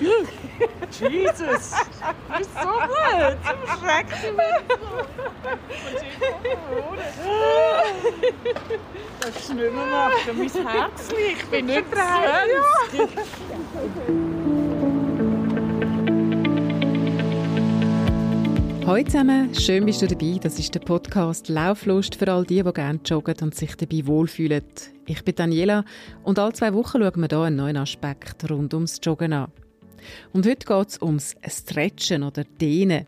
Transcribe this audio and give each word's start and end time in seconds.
Jesus! 0.00 0.20
Du 1.00 2.38
bist 2.38 2.50
so 2.54 2.68
blöd! 2.86 3.36
Du 3.42 3.66
schreckst 3.78 4.18
Das 9.20 9.36
ist 9.36 9.54
nicht 9.54 9.60
mehr 9.60 9.70
machen. 9.72 10.38
Mein 10.38 10.66
Herz 10.68 11.08
ich 11.12 11.44
bin 11.46 11.66
nicht 11.66 11.84
20. 11.90 13.08
Hallo 18.86 19.04
zusammen, 19.04 19.54
schön 19.54 19.84
bist 19.84 20.00
du 20.00 20.06
dabei. 20.06 20.38
Das 20.40 20.58
ist 20.60 20.74
der 20.74 20.80
Podcast 20.80 21.48
Lauflust 21.48 22.14
für 22.14 22.32
all 22.32 22.44
die, 22.44 22.62
die 22.62 22.72
gerne 22.72 23.00
joggen 23.04 23.36
und 23.42 23.54
sich 23.54 23.76
dabei 23.76 24.06
wohlfühlen. 24.06 24.62
Ich 25.06 25.24
bin 25.24 25.34
Daniela 25.34 25.84
und 26.22 26.38
alle 26.38 26.52
zwei 26.52 26.72
Wochen 26.72 27.02
schauen 27.02 27.20
wir 27.20 27.28
hier 27.28 27.38
einen 27.40 27.56
neuen 27.56 27.76
Aspekt 27.76 28.48
rund 28.48 28.72
ums 28.74 29.00
Joggen 29.02 29.32
an. 29.32 29.50
Und 30.32 30.46
heute 30.46 30.66
geht 30.66 30.88
es 30.88 31.02
ums 31.02 31.36
Stretchen 31.46 32.22
oder 32.22 32.44
Dehnen. 32.44 33.06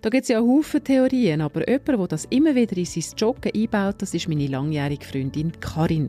Da 0.00 0.08
gibt 0.08 0.22
es 0.22 0.28
ja 0.28 0.40
Haufen 0.40 0.82
Theorien, 0.82 1.40
aber 1.40 1.68
jemand, 1.68 1.88
der 1.88 2.06
das 2.08 2.24
immer 2.26 2.54
wieder 2.54 2.76
in 2.76 2.84
sein 2.84 3.04
Joggen 3.16 3.52
einbaut, 3.54 3.96
das 3.98 4.14
ist 4.14 4.28
meine 4.28 4.46
langjährige 4.46 5.04
Freundin 5.04 5.52
Karin. 5.60 6.08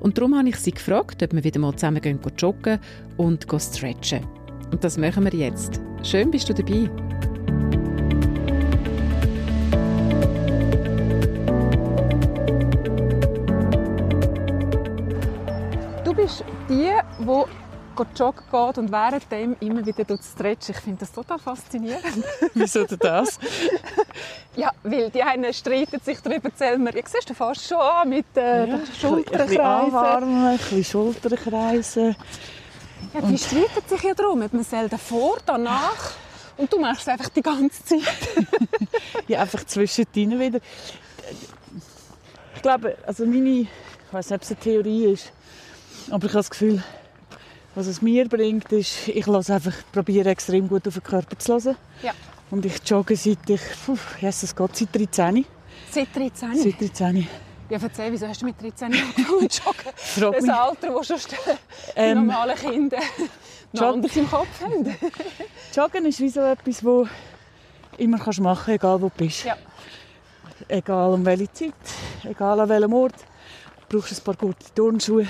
Und 0.00 0.16
darum 0.16 0.36
habe 0.36 0.48
ich 0.48 0.56
sie 0.56 0.72
gefragt, 0.72 1.22
ob 1.22 1.34
wir 1.34 1.44
wieder 1.44 1.60
mal 1.60 1.74
zusammen 1.74 2.00
gehen 2.00 2.18
joggen 2.38 2.78
und 3.16 3.46
stretchen. 3.58 4.26
Und 4.70 4.82
das 4.82 4.96
machen 4.96 5.24
wir 5.24 5.34
jetzt. 5.34 5.80
Schön 6.02 6.30
bist 6.30 6.48
du 6.48 6.54
dabei. 6.54 7.03
Joggen 18.16 18.44
geht 18.50 18.78
und 18.78 18.92
währenddem 18.92 19.56
immer 19.60 19.84
wieder 19.86 20.04
stretchen. 20.22 20.74
Ich 20.74 20.80
finde 20.80 21.00
das 21.00 21.12
total 21.12 21.38
faszinierend. 21.38 22.24
Wieso 22.54 22.84
denn 22.84 22.98
das? 22.98 23.38
ja, 24.56 24.70
weil 24.82 25.10
die 25.10 25.22
einen 25.22 25.52
streiten 25.52 26.00
sich 26.00 26.20
darüber, 26.20 26.54
zählen 26.54 26.82
wir, 26.82 26.94
ja, 26.94 27.02
siehst 27.06 27.30
du 27.30 27.34
fast 27.34 27.66
schon 27.66 27.78
an 27.78 28.08
mit 28.08 28.26
äh, 28.36 28.66
ja, 28.66 28.78
Schulterkreisen. 29.00 29.40
Ein 29.40 29.46
bisschen 29.46 29.60
anwarmen, 29.60 30.46
ein 30.46 30.58
bisschen 30.58 30.84
Schulterkreisen. 30.84 32.16
Ja, 33.14 33.20
die 33.20 33.26
und 33.26 33.40
streiten 33.40 33.88
sich 33.88 34.02
ja 34.02 34.14
darum, 34.14 34.42
ob 34.42 34.52
man 34.52 34.64
soll 34.64 34.88
davor, 34.88 35.38
danach 35.46 36.12
und 36.56 36.72
du 36.72 36.78
machst 36.78 37.02
es 37.02 37.08
einfach 37.08 37.28
die 37.28 37.42
ganze 37.42 37.84
Zeit. 37.84 38.00
ja, 39.28 39.40
einfach 39.40 39.64
zwischendrin 39.64 40.38
wieder. 40.38 40.60
Ich 42.54 42.62
glaube, 42.62 42.96
also 43.06 43.26
meine, 43.26 43.60
ich 43.60 43.68
weiß 44.12 44.30
nicht, 44.30 44.36
ob 44.36 44.42
es 44.42 44.50
eine 44.50 44.60
Theorie 44.60 45.12
ist, 45.12 45.32
aber 46.10 46.26
ich 46.26 46.32
habe 46.32 46.38
das 46.38 46.50
Gefühl, 46.50 46.82
was 47.74 47.86
es 47.86 48.02
mir 48.02 48.28
bringt, 48.28 48.70
ist, 48.72 49.08
ich 49.08 49.26
lasse 49.26 49.54
einfach, 49.54 49.74
probiere 49.92 50.30
extrem 50.30 50.68
gut 50.68 50.86
auf 50.86 50.94
den 50.94 51.02
Körper 51.02 51.38
zu 51.38 51.54
hören. 51.54 51.76
Ja. 52.02 52.12
Und 52.50 52.64
ich 52.64 52.74
jogge 52.88 53.16
seit 53.16 53.48
ich, 53.48 53.60
puh, 53.84 53.98
Jesus 54.20 54.54
Gott, 54.54 54.76
seit 54.76 54.94
13. 54.94 55.44
Seit 55.90 56.14
13? 56.14 56.54
Seit 56.54 56.80
13. 56.80 57.28
Ja, 57.70 57.78
erzähl, 57.80 58.12
wieso 58.12 58.28
hast 58.28 58.42
du 58.42 58.46
mit 58.46 58.60
13 58.60 58.86
angefangen 58.92 59.50
zu 59.50 59.62
joggen? 59.62 60.42
das 60.46 60.48
Alter, 60.48 60.94
wo 60.94 61.02
schon 61.02 61.16
die 61.16 61.36
ähm, 61.96 62.26
normalen 62.26 62.56
Kinder 62.56 62.98
noch 63.72 63.94
anders 63.94 64.16
im 64.16 64.30
Kopf 64.30 64.60
haben. 64.62 64.84
Joggen 65.74 66.06
ist 66.06 66.20
wie 66.20 66.28
so 66.28 66.40
etwas, 66.40 66.84
wo 66.84 67.08
immer 67.98 68.18
kannst 68.18 68.40
machen 68.40 68.64
kannst, 68.66 68.84
egal 68.84 69.00
wo 69.00 69.08
du 69.08 69.14
bist. 69.16 69.44
Ja. 69.44 69.56
Egal 70.68 71.12
um 71.12 71.24
welche 71.24 71.52
Zeit, 71.52 71.74
egal 72.22 72.60
an 72.60 72.68
welchem 72.68 72.92
Ort. 72.92 73.16
Du 73.88 73.98
brauchst 73.98 74.12
ein 74.12 74.24
paar 74.24 74.36
gute 74.36 74.72
Turnschuhe 74.74 75.26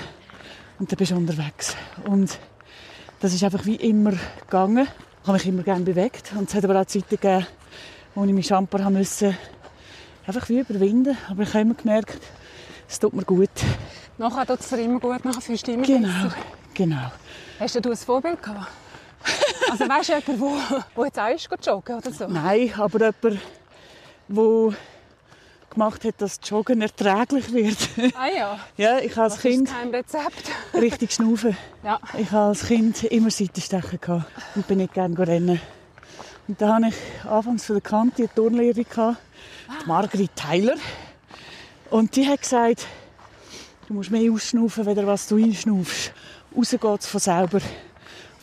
und 0.79 0.91
dann 0.91 0.97
bist 0.97 1.11
du 1.11 1.15
unterwegs. 1.15 1.75
Und 2.07 2.37
das 3.19 3.33
ist 3.33 3.43
einfach 3.43 3.65
wie 3.65 3.75
immer 3.75 4.13
gegangen. 4.41 4.87
Ich 5.21 5.27
habe 5.27 5.33
mich 5.37 5.47
immer 5.47 5.63
gerne 5.63 5.83
bewegt. 5.83 6.31
Und 6.37 6.49
es 6.49 6.55
hat 6.55 6.63
aber 6.65 6.79
auch 6.81 6.85
Zeiten 6.85 7.09
gegeben, 7.09 7.45
wo 8.13 8.23
ich 8.25 8.31
mich 8.33 8.47
Schamper 8.47 8.83
haben 8.83 8.97
musste, 8.97 9.35
einfach 10.27 10.47
wie 10.49 10.59
überwinden. 10.59 11.17
Aber 11.29 11.43
ich 11.43 11.49
habe 11.49 11.61
immer 11.61 11.73
gemerkt, 11.73 12.19
es 12.87 12.99
tut 12.99 13.13
mir 13.13 13.23
gut. 13.23 13.49
Nachher 14.17 14.45
tut 14.45 14.59
es 14.59 14.69
dir 14.69 14.77
immer 14.79 14.99
gut, 14.99 15.25
nachher 15.25 15.41
fühlst 15.41 15.67
du 15.67 15.73
immer 15.73 15.85
Genau, 15.85 16.07
besser. 16.07 16.35
genau. 16.73 17.11
Hast 17.59 17.75
du 17.83 17.89
ein 17.89 17.97
Vorbild 17.97 18.41
gehabt? 18.41 18.67
also 19.71 19.89
weißt 19.89 20.09
du 20.09 20.13
jemanden, 20.13 20.39
wo, 20.39 20.57
wo 20.95 21.05
jetzt 21.05 21.19
auch 21.19 21.29
ist 21.29 21.49
joggen 21.65 21.97
oder 21.97 22.11
so? 22.11 22.27
Nein, 22.27 22.71
aber 22.77 22.99
jemand, 22.99 23.39
der 24.27 24.73
gemacht 25.75 26.03
hat, 26.03 26.15
dass 26.19 26.39
Joggen 26.43 26.81
erträglich 26.81 27.53
wird. 27.53 27.77
Ah 28.17 28.27
ja? 28.27 28.59
ja, 28.77 28.99
ich 28.99 29.15
als 29.17 29.33
Was 29.33 29.41
Kind 29.41 29.69
ist 29.69 29.93
Rezept? 29.93 30.51
richtig 30.73 31.13
schnaufen. 31.13 31.55
Ja. 31.83 31.99
Ich 32.17 32.31
habe 32.31 32.49
als 32.49 32.65
Kind 32.65 33.03
immer 33.03 33.29
Seitenstechen 33.29 33.99
gehabt 34.01 34.25
und 34.55 34.67
bin 34.67 34.79
nicht 34.79 34.93
gerne 34.93 35.17
rennen. 35.17 35.61
Und 36.47 36.61
da 36.61 36.75
hatte 36.75 36.87
ich 36.87 37.29
anfangs 37.29 37.65
von 37.65 37.75
der 37.75 37.81
Kante 37.81 38.23
eine 38.23 38.33
Turnlehrerin, 38.33 38.85
gehabt, 38.89 39.17
die 39.81 39.87
Margrit 39.87 40.31
Tyler. 40.35 40.75
Und 41.89 42.15
die 42.15 42.27
hat 42.27 42.41
gesagt, 42.41 42.87
du 43.87 43.93
musst 43.93 44.11
mehr 44.11 44.31
ausschnaufen, 44.31 44.85
wenn 44.85 45.07
was 45.07 45.27
du 45.27 45.37
einschnaufst. 45.37 46.13
Raus 46.55 46.71
geht 46.71 46.99
es 46.99 47.07
von 47.07 47.19
selber. 47.19 47.59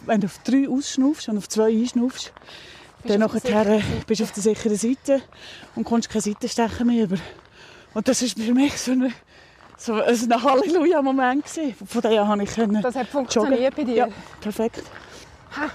Wenn 0.05 0.21
du 0.21 0.27
auf 0.27 0.39
drei 0.45 0.69
ausschnaufst 0.69 1.29
und 1.29 1.39
auf 1.39 1.49
zwei 1.49 1.69
einschnaufst, 1.69 2.33
dann 3.05 3.21
nachher 3.21 3.81
bist 4.07 4.21
du 4.21 4.25
auf 4.25 4.33
der 4.33 4.43
sicheren 4.43 4.77
Seite 4.77 5.23
und 5.75 5.85
kommst 5.85 6.09
keine 6.09 6.23
Seitenstechen 6.23 6.87
mehr 6.87 7.05
über. 7.05 7.17
Und 7.95 8.09
das 8.09 8.23
war 8.23 8.45
für 8.45 8.55
mich 8.55 8.79
so 8.79 8.93
ein, 8.93 9.13
so 9.77 9.95
ein 9.95 10.43
Halleluja-Moment. 10.43 11.45
Von 11.87 12.03
dem 12.03 12.27
habe 12.27 12.43
ich 12.45 12.51
können 12.55 12.81
Das 12.81 12.95
hat 12.95 13.09
funktioniert 13.09 13.61
joggen. 13.61 13.77
bei 13.77 13.85
dir? 13.85 13.97
Ja, 13.97 14.09
perfekt. 14.41 14.83
Ha. 15.57 15.71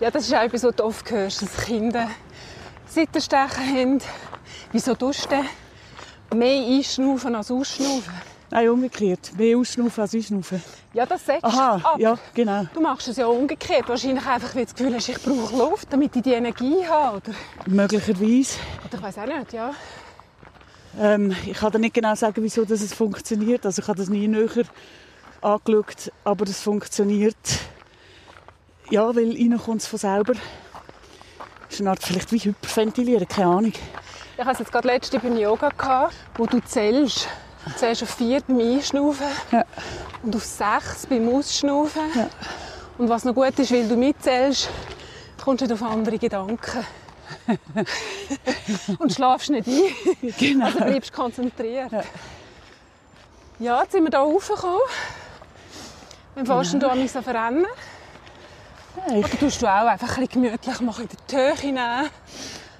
Ja, 0.00 0.10
das 0.10 0.26
ist 0.26 0.34
auch 0.34 0.40
etwas, 0.42 0.62
was 0.64 0.76
du 0.76 0.84
oft 0.84 1.10
hörst, 1.10 1.42
dass 1.42 1.56
Kinder 1.64 2.08
Seitenstechen 2.86 3.76
haben. 3.76 3.98
Wieso 4.72 4.94
tust 4.94 5.28
du 5.30 6.36
mehr 6.36 6.66
einschnaufen 6.66 7.34
als 7.34 7.50
ausschnaufen? 7.50 8.12
Nein, 8.50 8.68
umgekehrt. 8.68 9.32
Mehr 9.38 9.56
ausschnaufen 9.56 10.00
als 10.02 10.14
einschnaufen. 10.14 10.62
Ja, 10.92 11.06
das 11.06 11.24
setzt 11.24 11.44
Aha, 11.44 11.76
ab. 11.76 11.98
ja, 11.98 12.18
genau. 12.34 12.64
Du 12.74 12.80
machst 12.80 13.06
es 13.06 13.16
ja 13.16 13.26
umgekehrt. 13.26 13.88
Wahrscheinlich 13.88 14.26
einfach, 14.26 14.54
weil 14.56 14.64
du 14.64 14.72
das 14.72 14.74
Gefühl 14.74 14.94
hast, 14.94 15.08
ich 15.08 15.22
brauche 15.22 15.56
Luft, 15.56 15.92
damit 15.92 16.16
ich 16.16 16.22
die 16.22 16.32
Energie 16.32 16.84
habe, 16.88 17.18
oder? 17.18 17.32
Möglicherweise. 17.66 18.58
Oder 18.84 18.94
ich 18.94 19.02
weiß 19.02 19.18
auch 19.18 19.26
nicht, 19.26 19.52
ja. 19.52 19.72
Ähm, 20.98 21.34
ich 21.46 21.56
kann 21.56 21.70
dir 21.70 21.78
nicht 21.78 21.94
genau 21.94 22.14
sagen, 22.16 22.42
wieso 22.42 22.64
das 22.64 22.92
funktioniert. 22.92 23.64
Also 23.64 23.82
ich 23.82 23.88
habe 23.88 23.98
das 23.98 24.08
nie 24.08 24.26
näher 24.26 24.64
angeschaut, 25.40 26.12
aber 26.24 26.44
es 26.44 26.60
funktioniert. 26.60 27.36
Ja, 28.90 29.14
weil 29.14 29.30
reinkommt 29.30 29.82
es 29.82 29.86
von 29.86 29.98
selber. 30.00 30.32
Das 30.32 31.74
ist 31.74 31.80
eine 31.80 31.90
Art 31.90 32.02
vielleicht 32.02 32.32
wie 32.32 32.38
Hyperventilieren, 32.40 33.28
keine 33.28 33.46
Ahnung. 33.48 33.72
Ich 34.36 34.44
hatte 34.44 34.54
es 34.54 34.58
jetzt 34.58 34.72
gerade 34.72 34.88
letzte 34.88 35.20
beim 35.20 35.36
Yoga, 35.36 35.68
gehabt, 35.68 36.14
wo 36.36 36.46
du 36.46 36.58
zählst. 36.60 37.28
Du 37.64 37.74
zählst 37.76 38.02
auf 38.02 38.10
vier 38.10 38.40
beim 38.40 38.58
Einschnaufen 38.58 39.26
ja. 39.52 39.64
und 40.22 40.34
auf 40.34 40.44
sechs 40.44 41.06
beim 41.06 41.28
Ausschnaufen. 41.28 42.02
Ja. 42.14 42.28
Und 42.98 43.08
was 43.08 43.24
noch 43.24 43.34
gut 43.34 43.58
ist, 43.58 43.72
weil 43.72 43.86
du 43.86 43.96
mitzählst, 43.96 44.70
kommst 45.42 45.68
du 45.68 45.72
auf 45.72 45.82
andere 45.82 46.18
Gedanken. 46.18 46.84
und 48.98 49.12
schlafst 49.12 49.50
nicht 49.50 49.66
ein. 49.66 50.32
Genau. 50.38 50.66
Also 50.66 50.78
bleibst 50.78 51.12
konzentriert. 51.12 51.92
Ja, 51.92 52.02
ja 53.58 53.82
jetzt 53.82 53.92
sind 53.92 54.04
wir 54.04 54.10
hier 54.10 54.18
raufgekommen. 54.18 54.80
Wann 56.34 56.46
fährst 56.46 56.72
genau. 56.72 56.88
du 56.88 56.92
an 56.92 57.08
so 57.08 57.22
verrennen? 57.22 57.66
Ja, 59.08 59.14
Oder 59.14 59.30
tust 59.30 59.62
du 59.62 59.66
auch 59.66 59.86
einfach 59.86 60.18
ein 60.18 60.28
gemütlich 60.28 60.80
machen, 60.80 61.08
in 61.08 61.16
die 61.30 61.36
Höhe 61.36 61.72
nehmen? 61.72 62.10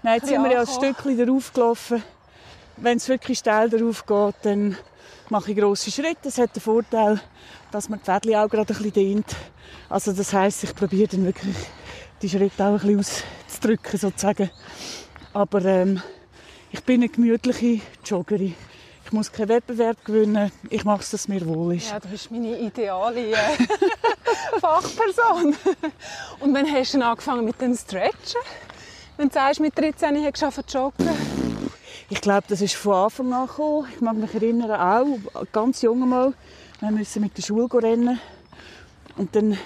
Nein, 0.03 0.15
jetzt 0.15 0.29
sind 0.29 0.43
wir 0.43 0.53
ja 0.53 0.61
ein 0.61 0.67
Stückchen 0.67 1.19
darauf 1.19 1.53
gelaufen. 1.53 2.03
Wenn 2.83 2.97
es 2.97 3.09
wirklich 3.09 3.39
steil 3.39 3.69
darauf 3.69 4.07
geht, 4.07 4.35
dann 4.43 4.77
mache 5.29 5.51
ich 5.53 5.59
grosse 5.59 5.91
Schritte. 5.91 6.21
Das 6.23 6.39
hat 6.39 6.57
den 6.57 6.63
Vorteil, 6.63 7.21
dass 7.71 7.89
man 7.91 7.99
die 7.99 8.05
Fädchen 8.07 8.37
auch 8.37 8.49
gerade 8.49 8.73
ein 8.73 8.77
bisschen 8.77 8.93
dehnt. 8.93 9.37
Also 9.91 10.13
das 10.13 10.33
heisst, 10.33 10.65
ich 10.65 10.75
probiere 10.75 11.09
dann 11.09 11.27
wirklich 11.27 11.57
die 12.23 12.29
Schritte 12.29 12.65
auch 12.65 12.83
ein 12.83 12.97
bisschen 12.97 13.25
auszudrücken, 13.47 13.99
sozusagen. 13.99 14.51
Aber 15.35 15.63
ähm, 15.65 16.03
ich 16.71 16.83
bin 16.83 17.03
eine 17.03 17.11
gemütliche 17.11 17.81
Joggerin. 18.05 18.55
Ich 19.05 19.13
muss 19.13 19.31
keinen 19.31 19.49
Wettbewerb 19.49 20.03
gewinnen. 20.05 20.51
Ich 20.71 20.85
mache 20.85 21.03
es, 21.03 21.11
dass 21.11 21.29
mir 21.29 21.47
wohl 21.47 21.75
ist. 21.75 21.91
Ja, 21.91 22.01
du 22.01 22.09
bist 22.09 22.31
meine 22.31 22.59
ideale 22.59 23.33
äh, 23.33 23.35
Fachperson. 24.61 25.55
Und 26.41 26.55
wann 26.55 26.73
hast 26.73 26.95
du 26.95 27.05
angefangen 27.05 27.45
mit 27.45 27.61
dem 27.61 27.77
Stretchen? 27.77 28.41
Wenn 29.17 29.29
du 29.29 29.35
sagst, 29.35 29.61
mit 29.61 29.77
13 29.77 30.25
hast 30.25 30.59
du 30.59 30.67
zu 30.67 30.79
joggen. 30.79 31.30
Ich 32.13 32.21
glaube, 32.21 32.43
das 32.49 32.61
ist 32.61 32.75
von 32.75 32.95
Anfang 32.95 33.33
an 33.33 33.47
gekommen. 33.47 33.87
Ich 33.95 34.01
mag 34.01 34.17
mich 34.17 34.35
erinnern, 34.35 34.73
auch 34.73 35.45
ganz 35.53 35.81
jung 35.81 36.09
mal. 36.09 36.35
Wir 36.81 36.91
mussten 36.91 37.21
mit 37.21 37.37
der 37.39 37.43
Schule 37.43 37.69
rennen. 37.73 38.19
Und 39.17 39.37
dann 39.37 39.57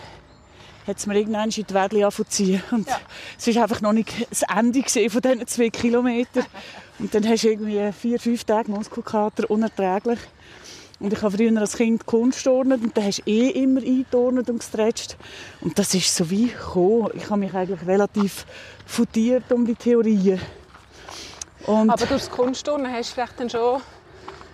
hat 0.87 0.99
es 0.99 1.07
mir 1.07 1.17
irgendwann 1.17 1.49
in 1.49 1.65
die 1.67 1.75
Wädchen 1.75 2.05
angefangen 2.05 2.63
Und 2.71 2.87
Ja. 2.87 3.01
es 3.39 3.47
war 3.55 3.63
einfach 3.63 3.81
noch 3.81 3.95
nicht 3.95 4.13
das 4.29 4.43
Ende 4.43 4.83
gesehen 4.83 5.09
von 5.09 5.23
diesen 5.23 5.47
zwei 5.47 5.71
Kilometern. 5.71 6.45
Und 6.99 7.15
dann 7.15 7.27
hast 7.27 7.45
du 7.45 7.49
irgendwie 7.49 7.91
vier, 7.93 8.21
fünf 8.21 8.45
Tage 8.45 8.71
Muskelkater, 8.71 9.51
unerträglich. 9.51 10.19
Und 11.01 11.15
ich 11.15 11.23
habe 11.23 11.35
früher 11.35 11.59
als 11.59 11.79
Kind 11.79 12.05
Kunst 12.05 12.45
turnet 12.45 12.83
und 12.83 12.95
da 12.95 13.03
hast 13.05 13.23
du 13.25 13.31
eh 13.31 13.49
immer 13.63 13.81
eingeturnet 13.81 14.51
und 14.51 14.59
gestretcht. 14.59 15.17
Und 15.63 15.79
das 15.79 15.95
ist 15.95 16.15
so 16.15 16.29
wie 16.29 16.49
gekommen. 16.49 17.09
Ich 17.15 17.31
habe 17.31 17.41
mich 17.41 17.55
eigentlich 17.55 17.87
relativ 17.87 18.45
fundiert 18.85 19.51
um 19.51 19.65
die 19.65 19.75
Theorien. 19.77 20.39
Und 21.67 21.91
Aber 21.91 22.07
durch 22.07 22.23
das 22.23 22.31
Kunstturnen 22.31 22.93
hast 22.93 23.11
du 23.11 23.15
vielleicht 23.15 23.41
dann 23.41 23.51
schon 23.51 23.81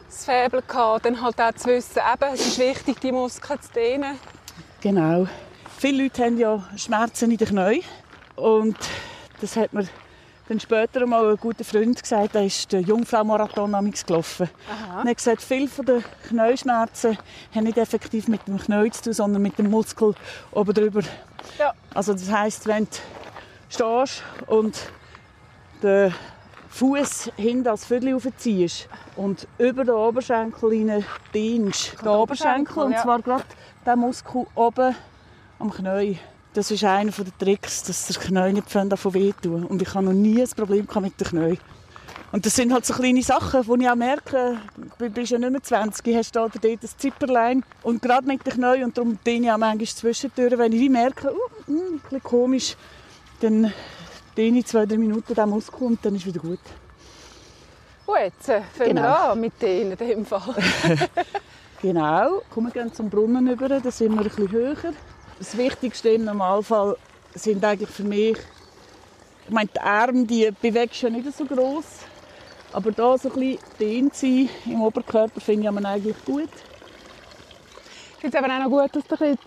das 0.07 0.25
Faible 0.25 0.63
gehabt, 0.63 1.05
dann 1.05 1.21
halt 1.21 1.41
auch 1.41 1.53
zu 1.53 1.69
wissen, 1.69 1.99
eben, 1.99 2.35
es 2.35 2.47
ist 2.47 2.59
wichtig, 2.59 3.01
die 3.01 3.13
Muskeln 3.13 3.61
zu 3.61 3.73
dehnen. 3.73 4.19
Genau. 4.81 5.27
Viele 5.79 6.05
Leute 6.05 6.25
haben 6.25 6.39
ja 6.39 6.63
Schmerzen 6.77 7.31
in 7.31 7.37
den 7.37 7.49
Knien 7.49 7.83
und 8.37 8.77
das 9.41 9.57
hat 9.57 9.73
mir 9.73 9.89
dann 10.49 10.61
später 10.61 11.07
mal 11.07 11.31
ein 11.31 11.37
guter 11.37 11.65
Freund 11.65 12.03
gesagt, 12.03 12.35
der 12.35 12.45
ist 12.45 12.73
den 12.73 12.85
Jungfrau-Marathon 12.85 13.93
gelaufen. 14.07 14.51
Aha. 14.69 15.03
Er 15.03 15.11
hat 15.11 15.17
gesagt, 15.17 15.43
viele 15.43 15.69
von 15.69 15.87
den 15.87 16.05
haben 16.33 17.65
nicht 17.65 17.79
effektiv 17.79 18.27
mit 18.27 18.47
dem 18.49 18.59
Knie 18.59 18.91
zu 18.91 19.03
tun, 19.03 19.13
sondern 19.13 19.43
mit 19.43 19.59
dem 19.59 19.71
Muskel 19.71 20.15
oben 20.51 20.75
drüber. 20.75 21.03
Ja. 21.59 21.73
Also 21.95 22.13
das 22.13 22.31
heisst, 22.31 22.67
wenn 22.67 22.85
du 22.85 22.91
stehst 23.69 24.25
und 24.49 24.77
den 25.83 26.13
Fuß 26.71 27.33
hinten 27.37 27.69
als 27.69 27.85
Viertel 27.85 28.15
aufziehst 28.15 28.89
und 29.17 29.47
über 29.59 29.85
den 29.85 29.95
Oberschenkel 29.95 30.71
hinein 30.71 31.05
dehnst, 31.35 31.97
den 32.01 32.09
Oberschenkel, 32.09 32.85
und 32.85 32.99
zwar 32.99 33.21
gerade 33.21 33.45
den 33.85 33.99
Muskel 33.99 34.47
oben 34.55 34.95
am 35.59 35.71
Knie. 35.71 36.19
Das 36.55 36.71
ist 36.71 36.83
einer 36.85 37.13
der 37.13 37.39
Tricks, 37.39 37.83
dass 37.83 38.07
der 38.07 38.23
Knie 38.23 38.53
nicht 38.55 38.75
davon 38.75 39.15
wehtun. 39.15 39.65
Und 39.65 39.83
ich 39.83 39.95
habe 39.95 40.07
noch 40.07 40.13
nie 40.13 40.41
ein 40.41 40.49
Problem 40.49 40.87
mit 41.01 41.21
den 41.21 41.27
Knien. 41.27 41.59
Und 42.33 42.47
das 42.47 42.55
sind 42.55 42.73
halt 42.73 42.87
so 42.87 42.95
kleine 42.95 43.23
Sachen, 43.23 43.63
die 43.63 43.83
ich 43.83 43.91
auch 43.91 43.97
merke, 43.97 44.59
du 44.99 45.11
bist 45.11 45.33
ja 45.33 45.39
nicht 45.39 45.51
mehr 45.51 45.63
20, 45.63 46.17
hast 46.17 46.37
da 46.37 46.45
oder 46.45 46.61
dort 46.61 46.83
ein 46.83 46.89
Zipperlein 46.97 47.65
und 47.83 48.01
gerade 48.03 48.27
mit 48.27 48.47
den 48.47 48.53
Knien 48.53 48.85
und 48.85 48.97
darum 48.97 49.19
dehne 49.27 49.47
ich 49.47 49.53
auch 49.53 49.59
manchmal 49.59 49.87
zwischendurch, 49.87 50.57
wenn 50.57 50.73
ich 50.73 50.89
merke, 50.89 51.33
uh, 51.33 51.73
uh, 51.73 51.95
ein 51.95 51.99
bisschen 51.99 52.23
komisch, 52.23 52.77
dann 53.41 53.73
dehne 54.37 54.65
zwei, 54.65 54.87
drei 54.87 54.99
Minuten 54.99 55.35
den 55.35 55.49
Muskel 55.49 55.83
und 55.83 56.05
dann 56.05 56.15
ist 56.15 56.27
wieder 56.27 56.41
gut. 56.41 56.61
Und 58.07 58.19
jetzt 58.19 58.49
äh, 58.49 58.63
fangen 58.77 58.97
genau. 58.97 59.03
wir 59.03 59.31
an 59.31 59.41
mit 59.41 59.63
denen 59.63 59.93
in 59.93 59.99
dem 59.99 60.27
Fall. 60.27 60.55
genau, 61.83 62.43
kommen 62.51 62.75
wir 62.75 62.93
zum 62.93 63.09
Brunnen 63.09 63.49
über, 63.49 63.69
da 63.69 63.91
sind 63.91 64.13
wir 64.13 64.21
ein 64.21 64.25
bisschen 64.25 64.51
höher. 64.51 64.77
Das 65.39 65.57
Wichtigste 65.57 66.11
im 66.11 66.25
Normalfall 66.25 66.97
sind 67.35 67.65
eigentlich 67.65 67.91
für 67.91 68.03
mich, 68.03 68.37
ich 69.47 69.51
meine, 69.51 69.69
die 69.75 69.81
Arme, 69.81 70.25
die 70.25 70.51
bewegst 70.61 71.03
ja 71.03 71.11
nicht 71.11 71.33
so 71.37 71.45
groß, 71.45 71.85
aber 72.73 72.93
da 72.93 73.17
so 73.17 73.31
ein 73.31 73.35
bisschen 73.35 73.59
dehnt 73.79 74.15
sein 74.15 74.49
im 74.67 74.83
Oberkörper 74.83 75.41
finde 75.41 75.69
ich 75.69 75.87
eigentlich 75.87 76.25
gut. 76.25 76.51
Ich 78.15 78.21
finde 78.21 78.37
es 78.37 78.45
aber 78.45 78.55
auch 78.55 78.69
noch 78.69 78.71
gut, 78.71 78.97
dass 78.97 79.07
du 79.07 79.25
ein 79.25 79.39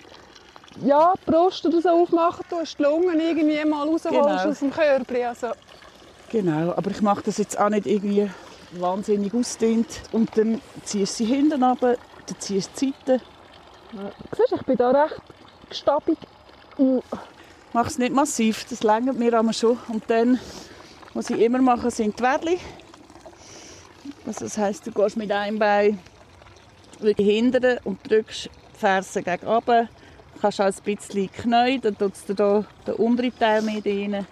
ja, 0.82 1.14
die 1.16 1.32
Brust 1.32 1.66
oder 1.66 1.82
so 1.82 1.90
aufmachen 1.90 2.46
tust, 2.50 2.80
die 2.80 2.84
Lungen 2.84 3.20
irgendwie 3.20 3.64
mal 3.66 3.88
rausholst 3.88 4.10
genau. 4.10 4.50
aus 4.50 4.60
dem 4.60 4.72
Körper. 4.72 5.30
Also. 5.30 5.48
Genau, 6.32 6.74
aber 6.76 6.92
ich 6.92 7.02
mache 7.02 7.24
das 7.24 7.38
jetzt 7.38 7.60
auch 7.60 7.70
nicht 7.70 7.86
irgendwie 7.86 8.30
wahnsinnig 8.72 9.34
ausdehnt. 9.34 10.02
Und 10.12 10.36
dann 10.38 10.62
ziehst 10.84 11.20
du 11.20 11.26
sie 11.26 11.34
hinten 11.34 11.64
runter, 11.64 11.98
dann 12.26 12.40
ziehst 12.40 12.72
du 12.82 12.86
die 12.86 12.94
Seite. 12.98 13.24
Ja. 13.94 14.12
Siehst, 14.36 14.54
ich 14.54 14.62
bin 14.64 14.78
da 14.78 14.92
recht 14.92 15.22
gestabbelt. 15.70 16.18
Mach 17.74 17.88
es 17.88 17.98
nicht 17.98 18.14
massiv, 18.14 18.66
das 18.70 18.84
längert 18.84 19.18
mir 19.18 19.34
aber 19.38 19.54
schon. 19.54 19.78
Und 19.88 20.04
dann, 20.08 20.40
was 21.14 21.30
ich 21.30 21.40
immer 21.40 21.62
mache, 21.62 21.92
sind 21.92 22.18
die 22.20 22.24
Wädli. 22.24 22.60
Also 24.26 24.46
das 24.46 24.58
heisst, 24.58 24.88
du 24.88 24.92
gehst 24.92 25.18
mit 25.18 25.32
einem 25.32 25.60
Bein 25.60 26.00
hinten 27.02 27.80
und 27.84 28.00
drückst 28.10 28.46
die 28.46 28.80
Ferse 28.80 29.22
gegen 29.22 29.48
oben 29.48 29.90
kannst 30.44 30.60
auch 30.60 30.66
ein 30.66 30.74
bisschen 30.84 31.32
knäuen, 31.32 31.82
dann 31.82 31.98
tut 31.98 32.14
es 32.14 32.26
den 32.26 32.96
unteren 32.98 33.40
Teil 33.40 33.62
mehr 33.62 33.82
rein. 33.86 34.28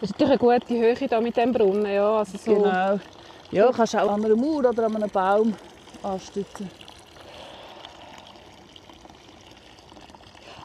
Das 0.00 0.10
ist 0.10 0.20
natürlich 0.20 0.40
eine 0.40 0.60
gute 0.60 0.74
Höhe 0.74 0.94
hier 0.94 1.20
mit 1.20 1.36
dem 1.36 1.52
Brunnen. 1.52 1.92
Ja, 1.92 2.18
also 2.18 2.38
so. 2.38 2.54
Genau. 2.54 3.00
Ja, 3.50 3.72
kannst 3.72 3.96
auch 3.96 4.12
an 4.12 4.24
einer 4.24 4.36
Mauer 4.36 4.68
oder 4.68 4.84
an 4.84 4.96
einem 4.96 5.10
Baum 5.10 5.54
anstützen. 6.02 6.70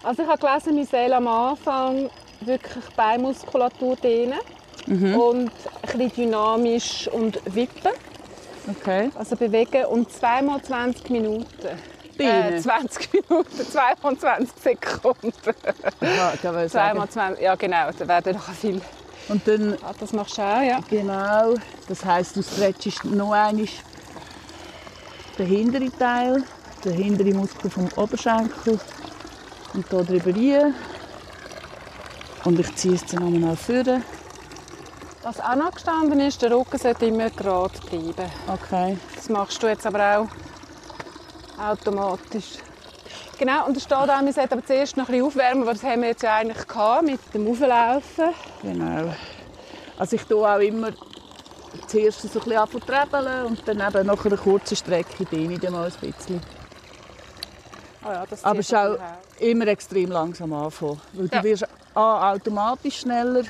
Also 0.03 0.23
ich 0.23 0.29
habe 0.29 0.39
gelesen, 0.39 0.77
wir 0.77 0.85
sollen 0.85 1.13
am 1.13 1.27
Anfang 1.27 2.09
wirklich 2.41 2.83
Beinmuskulatur 2.95 3.95
dehnen 3.95 4.39
mhm. 4.85 5.15
und 5.15 5.51
ein 5.51 5.97
bisschen 5.97 6.11
dynamisch 6.25 7.07
und 7.07 7.39
wippen. 7.55 7.91
Okay. 8.67 9.09
Also 9.15 9.35
bewegen 9.35 9.85
und 9.85 10.11
zweimal 10.11 10.61
20 10.61 11.09
Minuten. 11.09 11.90
Äh, 12.25 12.59
20 12.59 13.13
Minuten, 13.29 13.71
22 13.71 14.49
Sekunden. 14.61 15.33
Ja, 16.01 16.33
kann 16.41 16.69
Zweimal 16.69 17.09
20, 17.09 17.43
ja 17.43 17.55
genau, 17.55 17.89
da 17.97 18.07
werden 18.07 18.33
noch 18.33 18.49
viel. 18.51 18.81
Und 19.29 19.47
dann, 19.47 19.77
ah, 19.83 19.93
das 19.99 20.13
machst 20.13 20.37
du 20.37 20.41
auch, 20.41 20.61
ja. 20.61 20.79
Genau, 20.89 21.55
das 21.87 22.03
heisst, 22.03 22.35
du 22.35 22.43
stretchst 22.43 23.05
noch 23.05 23.31
einmal 23.31 23.67
den 25.37 25.47
hinteren 25.47 25.97
Teil, 25.97 26.43
den 26.83 26.93
hinteren 26.93 27.37
Muskel 27.37 27.69
vom 27.69 27.87
Oberschenkel 27.95 28.79
und 29.73 29.89
hier 29.89 30.03
drüber 30.03 30.35
rein. 30.35 30.75
Und 32.43 32.59
ich 32.59 32.75
ziehe 32.75 32.95
es 32.95 33.05
dann 33.05 33.23
nochmal 33.23 33.55
vorne. 33.55 34.03
Was 35.23 35.39
auch 35.39 35.55
noch 35.55 35.71
gestanden 35.71 36.19
ist, 36.19 36.41
der 36.41 36.51
Rücken 36.51 36.79
sollte 36.79 37.05
immer 37.05 37.29
gerade 37.29 37.77
bleiben. 37.89 38.31
Okay. 38.47 38.97
Das 39.15 39.29
machst 39.29 39.61
du 39.61 39.67
jetzt 39.67 39.85
aber 39.85 40.17
auch 40.17 40.27
automatisch. 41.61 42.57
Genau, 43.37 43.65
und 43.65 43.75
da 43.75 43.81
steht 43.81 43.97
auch, 43.97 44.23
wir 44.23 44.33
sollten 44.33 44.53
aber 44.53 44.65
zuerst 44.65 44.97
noch 44.97 45.07
ein 45.07 45.11
bisschen 45.13 45.25
aufwärmen, 45.25 45.63
aber 45.63 45.73
das 45.73 45.83
haben 45.83 46.01
wir 46.01 46.09
jetzt 46.09 46.23
ja 46.23 46.35
eigentlich 46.35 46.67
gehabt, 46.67 47.03
mit 47.03 47.19
dem 47.33 47.47
Auflaufen. 47.47 48.33
Genau. 48.61 49.13
Also 49.97 50.15
ich 50.15 50.23
tue 50.23 50.47
auch 50.47 50.59
immer 50.59 50.89
zuerst 51.87 52.21
so 52.21 52.27
ein 52.27 52.33
bisschen 52.33 52.57
anfangen 52.57 53.45
und 53.45 53.67
dann 53.67 53.79
eben 53.79 54.07
nach 54.07 54.25
einer 54.25 54.37
kurzen 54.37 54.75
Strecke 54.75 55.25
dehne 55.25 55.55
ich 55.55 55.69
mal 55.69 55.85
ein 55.85 55.91
bisschen. 55.91 56.41
Oh 58.03 58.11
ja, 58.11 58.25
aber 58.43 58.59
es 58.59 58.67
ist 58.67 58.75
auch 58.75 58.97
immer 59.39 59.67
extrem 59.67 60.11
langsam 60.11 60.53
anfangen, 60.53 61.01
weil 61.13 61.29
ja. 61.31 61.39
du 61.39 61.43
wirst 61.43 61.65
automatisch 61.93 62.99
schneller 62.99 63.43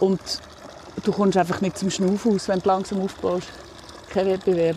und 0.00 0.20
du 1.04 1.12
kommst 1.12 1.36
einfach 1.36 1.60
nicht 1.60 1.78
zum 1.78 1.90
Schnaufen 1.90 2.34
aus, 2.34 2.48
wenn 2.48 2.60
du 2.60 2.68
langsam 2.68 3.00
aufbaust. 3.02 3.48
Kein 4.10 4.26
Wettbewerb. 4.26 4.76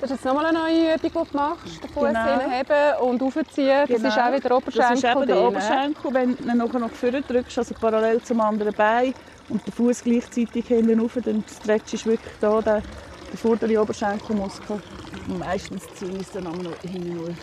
Das 0.00 0.10
ist 0.10 0.16
jetzt 0.16 0.24
nochmal 0.24 0.46
eine 0.46 0.58
neue 0.58 0.94
Übung, 0.94 1.10
die 1.26 1.30
du 1.30 1.36
machst. 1.36 1.84
Den 1.84 1.90
Fuß 1.90 2.06
genau. 2.06 2.50
heben 2.50 3.02
und 3.02 3.22
aufziehen. 3.22 3.86
Das 3.86 3.88
genau. 3.88 4.08
ist 4.08 4.18
auch 4.18 4.32
wieder 4.32 4.56
Oberschenkel. 4.56 4.90
Das 4.90 4.98
ist 4.98 5.04
eben 5.04 5.26
der 5.26 5.42
Oberschenkel, 5.42 6.14
wenn 6.14 6.36
du 6.36 6.42
ihn 6.42 6.56
nachher 6.56 6.78
noch 6.78 6.90
vorne 6.90 7.22
drückst, 7.22 7.58
also 7.58 7.74
parallel 7.74 8.22
zum 8.22 8.40
anderen 8.40 8.72
Bein 8.72 9.12
und 9.50 9.66
den 9.66 9.72
Fuß 9.72 10.02
gleichzeitig 10.02 10.66
hinten 10.66 11.00
rauf, 11.00 11.18
dann 11.22 11.44
stretchst 11.62 12.06
du 12.06 12.10
wirklich 12.10 12.34
da 12.40 12.62
den, 12.62 12.82
den 13.30 13.36
vorderen 13.36 13.76
Oberschenkelmuskel. 13.76 14.80
Und 15.28 15.38
meistens 15.38 15.82
ziehe 15.94 16.12
ich 16.12 16.22
es 16.22 16.32
dann 16.32 16.46
aber 16.46 16.62
noch 16.62 16.80
hinten. 16.80 17.36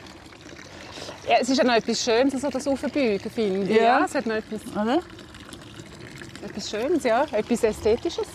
Ja, 1.28 1.36
es 1.40 1.50
ist 1.50 1.58
ja 1.58 1.64
noch 1.64 1.76
etwas 1.76 2.04
Schönes, 2.04 2.42
so 2.42 2.50
das 2.50 2.68
Aufbeugen, 2.68 3.30
finde 3.30 3.72
ich. 3.72 3.78
Ja. 3.78 3.84
ja. 3.84 4.06
es 4.06 4.16
hat 4.16 4.26
noch 4.26 4.36
etwas... 4.36 4.62
Oder? 4.72 5.00
Etwas 6.44 6.70
Schönes, 6.70 7.04
ja. 7.04 7.26
Etwas 7.32 7.64
Ästhetisches. 7.64 8.28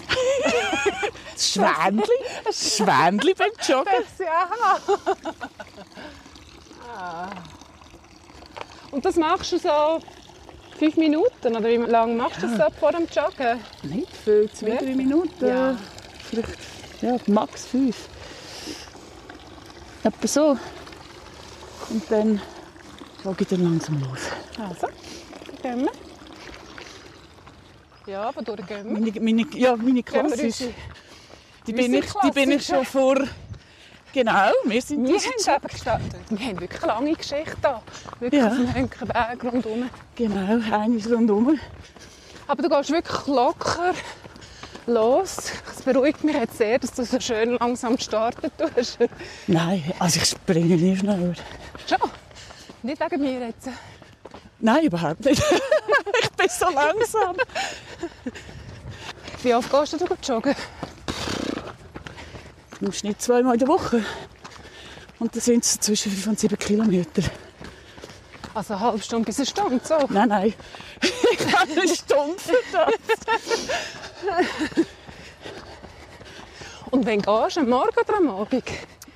Schwändli? 1.37 2.05
Schwändli 2.53 3.35
beim 3.35 3.51
Joggen? 3.67 3.93
Das, 3.99 4.27
ja. 4.27 4.49
Ah. 6.97 7.29
Und 8.91 9.05
das 9.05 9.17
machst 9.17 9.53
du 9.53 9.59
so 9.59 10.01
fünf 10.79 10.97
Minuten? 10.97 11.57
Oder 11.57 11.65
wie 11.65 11.77
lange 11.77 12.15
machst 12.15 12.43
du 12.43 12.47
das 12.47 12.57
so 12.57 12.79
vor 12.79 12.93
dem 12.93 13.07
Joggen? 13.07 13.61
Nicht 13.83 14.15
viel, 14.25 14.51
zwei, 14.53 14.77
drei 14.77 14.95
Minuten. 14.95 15.47
Ja. 15.47 15.77
Vielleicht 16.29 16.59
ja, 17.01 17.17
max 17.27 17.67
fünf. 17.67 18.09
Etwa 20.05 20.27
so. 20.27 20.59
Und 21.91 22.11
dann 22.11 22.41
jogge 23.25 23.43
ich 23.43 23.49
dann 23.49 23.65
langsam 23.65 24.01
los. 24.01 24.21
Also, 24.59 24.89
gehen 25.63 25.81
wir. 25.81 26.12
Ja, 28.07 28.29
aber 28.29 28.43
durchgehen 28.43 28.85
wir. 28.85 28.93
Meine, 28.93 29.21
meine, 29.21 29.47
ja, 29.57 29.77
meine 29.77 30.03
klassisch. 30.03 30.65
Die 31.67 31.73
bin, 31.73 31.95
ich, 31.95 32.07
die 32.25 32.31
bin 32.31 32.51
ich 32.51 32.67
schon 32.67 32.85
vor... 32.85 33.17
Genau, 34.13 34.51
wir 34.65 34.83
sind 34.83 35.09
wir 35.09 35.19
haben 35.19 35.67
gestartet. 35.69 36.21
Wir 36.29 36.47
haben 36.49 36.61
wirklich 36.61 36.83
eine 36.83 36.93
lange 36.93 37.15
Geschichte 37.15 37.57
da. 37.63 37.83
Wirklich 38.21 38.43
ja. 38.43 38.49
auf 38.49 38.57
dem 38.57 38.67
Henkerberg 38.67 39.43
rundherum. 39.45 39.89
Genau, 40.17 40.61
eines 40.71 41.11
rundherum. 41.11 41.59
Aber 42.47 42.63
du 42.63 42.69
gehst 42.69 42.91
wirklich 42.91 43.27
locker 43.27 43.95
los. 44.87 45.53
Es 45.75 45.83
beruhigt 45.83 46.23
mich 46.25 46.37
jetzt 46.37 46.59
sehr, 46.59 46.79
dass 46.79 46.93
du 46.93 47.05
so 47.05 47.19
schön 47.21 47.57
langsam 47.59 47.97
starten 47.97 48.51
tust. 48.59 48.99
Nein, 49.47 49.83
also 49.99 50.21
ich 50.21 50.29
springe 50.29 50.77
nicht 50.77 51.01
schneller. 51.01 51.35
Schon? 51.89 52.11
Nicht 52.83 53.01
wegen 53.01 53.23
mir 53.23 53.47
jetzt? 53.47 53.69
Nein, 54.63 54.85
überhaupt 54.85 55.25
nicht. 55.25 55.43
ich 56.23 56.31
bin 56.31 56.49
so 56.49 56.71
langsam. 56.71 57.37
Wie 59.43 59.55
oft 59.55 59.69
gehst 59.71 60.01
du 60.01 60.33
joggen? 60.33 60.55
Im 62.81 62.93
Schnitt 62.93 63.21
zweimal 63.21 63.55
in 63.55 63.59
der 63.59 63.67
Woche. 63.67 64.05
Und 65.19 65.35
dann 65.35 65.43
sind 65.43 65.65
es 65.65 65.81
zwischen 65.81 66.13
5 66.13 66.27
und 66.29 66.39
7 66.39 66.57
Kilometer. 66.59 67.23
Also 68.55 68.75
eine 68.75 68.83
halbe 68.83 69.03
Stunde 69.03 69.25
bis 69.27 69.39
eine 69.39 69.47
Stunde, 69.47 69.81
so. 69.83 69.99
Nein, 70.09 70.29
nein. 70.29 70.55
Ich 71.01 71.57
habe 71.57 71.73
eine 71.73 71.89
Stunde 71.89 72.39
für 72.39 72.57
das. 72.73 72.95
Und 76.93 77.05
wenn 77.05 77.21
gehst 77.21 77.57
du? 77.57 77.61
Am 77.61 77.69
Morgen 77.69 77.99
oder 77.99 78.17
am 78.17 78.29
Abend? 78.29 78.65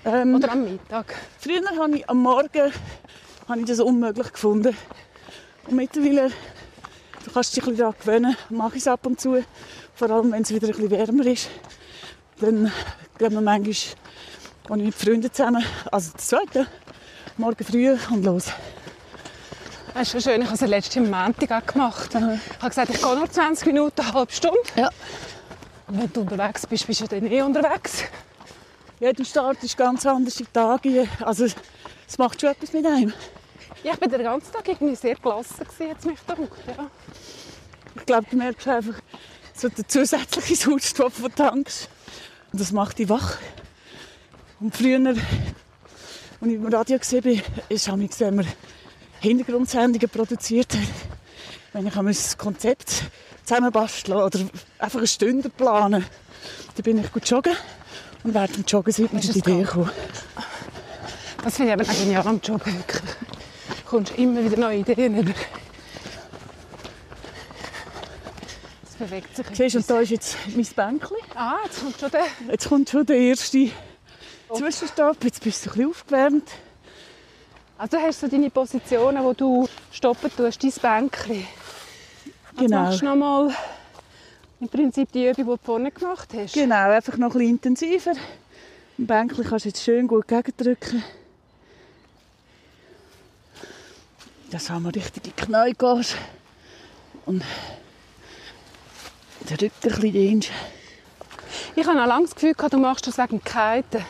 Ähm, 0.04 0.34
Oder 0.34 0.52
am 0.52 0.64
Mittag? 0.64 1.14
Früher 1.38 1.62
habe 1.78 1.98
ich 1.98 2.10
am 2.10 2.18
Morgen 2.18 2.72
habe 3.48 3.60
ich 3.60 3.66
das 3.66 3.78
unmöglich 3.78 4.32
gefunden. 4.32 4.76
Und 5.66 5.76
mittlerweile, 5.76 6.30
du 7.24 7.30
kannst 7.32 7.56
dich 7.56 7.62
ein 7.64 7.70
bisschen 7.70 7.78
daran 7.78 7.94
gewöhnen, 7.98 8.36
mache 8.50 8.76
ich 8.76 8.82
es 8.82 8.88
ab 8.88 9.04
und 9.04 9.20
zu. 9.20 9.42
Vor 9.94 10.10
allem, 10.10 10.30
wenn 10.32 10.42
es 10.42 10.50
wieder 10.50 10.68
ein 10.68 10.72
bisschen 10.74 10.90
wärmer 10.90 11.26
ist. 11.26 11.48
Dann 12.40 12.70
gehen 13.18 13.32
wir 13.32 13.40
manchmal, 13.40 13.64
als 13.64 13.74
ich 13.74 13.96
mit 14.68 14.94
Freunden 14.94 15.32
zusammen, 15.32 15.64
also 15.90 16.12
das 16.12 16.28
zweite, 16.28 16.66
morgen 17.36 17.64
früh 17.64 17.96
und 18.10 18.24
los. 18.24 18.46
Das 19.92 20.02
ist 20.02 20.12
schon 20.12 20.20
schön. 20.20 20.42
Ich 20.42 20.46
habe 20.48 20.54
es 20.62 20.70
letztes 20.70 20.96
am 20.98 21.10
Montag 21.10 21.50
auch 21.50 21.66
gemacht. 21.72 22.10
Ich 22.14 22.20
habe 22.60 22.68
gesagt, 22.68 22.90
ich 22.90 23.02
gehe 23.02 23.16
nur 23.16 23.30
20 23.30 23.66
Minuten, 23.66 24.00
eine 24.02 24.12
halbe 24.12 24.32
Stunde. 24.32 24.58
Ja. 24.76 24.90
Und 25.88 25.98
wenn 25.98 26.12
du 26.12 26.20
unterwegs 26.20 26.66
bist, 26.66 26.86
bist 26.86 27.00
du 27.00 27.06
dann 27.06 27.26
eh 27.26 27.42
unterwegs. 27.42 28.04
Ja, 29.00 29.12
du 29.12 29.24
startest 29.24 29.76
ganz 29.76 30.04
anders 30.04 30.34
die 30.34 30.44
Tage. 30.44 31.08
Also, 31.22 31.46
es 31.46 32.18
macht 32.18 32.40
schon 32.40 32.50
etwas 32.50 32.72
mit 32.72 32.84
einem. 32.84 33.12
Ja, 33.84 33.94
ich 33.94 34.00
war 34.00 34.08
den 34.08 34.22
ganzen 34.22 34.52
Tag 34.52 34.68
irgendwie 34.68 34.96
sehr 34.96 35.14
gelassen, 35.14 35.56
hat 35.60 35.68
es 35.98 36.04
mich 36.04 36.20
gedacht. 36.20 36.50
Ja. 36.66 36.90
Ich 37.94 38.06
glaube, 38.06 38.26
du 38.30 38.36
merkst 38.36 38.68
einfach 38.68 39.00
so 39.54 39.68
den 39.68 39.88
zusätzlichen 39.88 40.56
Sauerstoff, 40.56 41.16
den 41.16 41.24
du 41.24 41.28
tankst. 41.30 41.88
Und 42.52 42.60
das 42.60 42.72
macht 42.72 42.98
dich 42.98 43.08
wach. 43.08 43.38
Und 44.60 44.76
früher, 44.76 45.06
als 45.06 45.18
ich 46.40 46.54
im 46.54 46.66
Radio 46.66 46.98
war, 46.98 47.42
ist 47.68 47.88
es 47.88 48.20
wenn 48.20 48.38
wir 48.38 48.46
Hintergrundsendungen 49.20 50.08
produziert 50.08 50.74
haben, 50.74 50.86
wenn 51.72 51.86
ich 51.86 51.96
ein 51.96 52.38
Konzept 52.38 53.04
zusammenbasteln 53.44 54.18
oder 54.18 54.40
einfach 54.78 54.98
eine 54.98 55.06
Stunde 55.06 55.48
planen, 55.48 56.04
dann 56.74 56.82
bin 56.82 56.98
ich 56.98 57.12
gut 57.12 57.28
joggen. 57.28 57.54
Und 58.24 58.34
während 58.34 58.56
dem 58.56 58.64
Joggen 58.64 58.92
sind 58.92 59.12
mir 59.12 59.20
die 59.20 59.38
Idee 59.38 59.62
gekommen. 59.62 59.90
Das 61.44 61.56
finde 61.56 61.72
ich 61.72 61.80
eben 61.80 61.90
auch 61.90 61.98
genial 61.98 62.26
am 62.26 62.40
Joggen. 62.42 62.76
Wirklich. 62.76 63.02
Du 63.86 63.90
kommst 63.90 64.18
immer 64.18 64.42
wieder 64.42 64.56
neue 64.56 64.78
Ideen 64.78 65.16
über. 65.16 65.32
Es 68.82 68.94
bewegt 68.98 69.36
sich. 69.36 69.46
Siehst 69.52 69.74
du, 69.76 69.78
und 69.78 69.88
da 69.88 70.00
ist 70.00 70.10
jetzt 70.10 70.36
mein 70.56 70.66
Bänkchen. 70.74 71.16
Ah, 71.36 71.58
jetzt 71.64 71.80
kommt 71.80 72.00
schon 72.00 72.10
der. 72.10 72.24
Jetzt 72.50 72.68
kommt 72.68 72.90
schon 72.90 73.06
der 73.06 73.16
erste 73.16 73.70
Zwischenstopp. 74.52 75.22
Jetzt 75.22 75.40
bist 75.40 75.64
du 75.64 75.70
ein 75.70 75.74
bisschen 75.74 75.90
aufgewärmt. 75.90 76.50
Also 77.78 77.96
du 77.96 78.02
hast 78.02 78.20
so 78.22 78.26
deine 78.26 78.50
Positionen, 78.50 79.22
wo 79.22 79.34
du 79.34 79.68
stoppen 79.92 80.32
tust, 80.36 80.64
dein 80.64 80.72
Bänkchen. 81.08 81.46
Genau. 82.58 82.82
machst 82.82 83.02
du 83.02 83.04
nochmal 83.04 83.54
im 84.58 84.68
Prinzip 84.68 85.12
die 85.12 85.28
Übung, 85.28 85.44
die 85.44 85.44
du 85.44 85.58
vorne 85.62 85.92
gemacht 85.92 86.30
hast. 86.34 86.54
Genau, 86.54 86.90
einfach 86.90 87.16
noch 87.18 87.36
ein 87.36 87.38
bisschen 87.38 87.50
intensiver. 87.50 88.14
Im 88.98 89.06
Bänkchen 89.06 89.44
kannst 89.44 89.64
du 89.64 89.68
jetzt 89.68 89.84
schön 89.84 90.08
gut 90.08 90.26
gegendrücken. 90.26 91.04
Dass 94.50 94.66
du 94.66 94.78
mal 94.78 94.90
richtig 94.90 95.26
in 95.26 95.32
die 95.36 95.42
Knie 95.42 95.74
gehst. 95.76 96.16
Und 97.24 97.42
den 99.48 99.56
Rücken 99.56 99.72
ein 99.82 99.90
bisschen 99.90 100.12
dehnst. 100.12 100.50
Ich 101.74 101.86
habe 101.86 102.00
auch 102.00 102.06
lange 102.06 102.24
das 102.24 102.34
Gefühl, 102.34 102.54
gehabt, 102.54 102.72
du 102.72 102.78
machst 102.78 103.06
das 103.06 103.18
wegen 103.18 103.42
Kiten. 103.42 104.04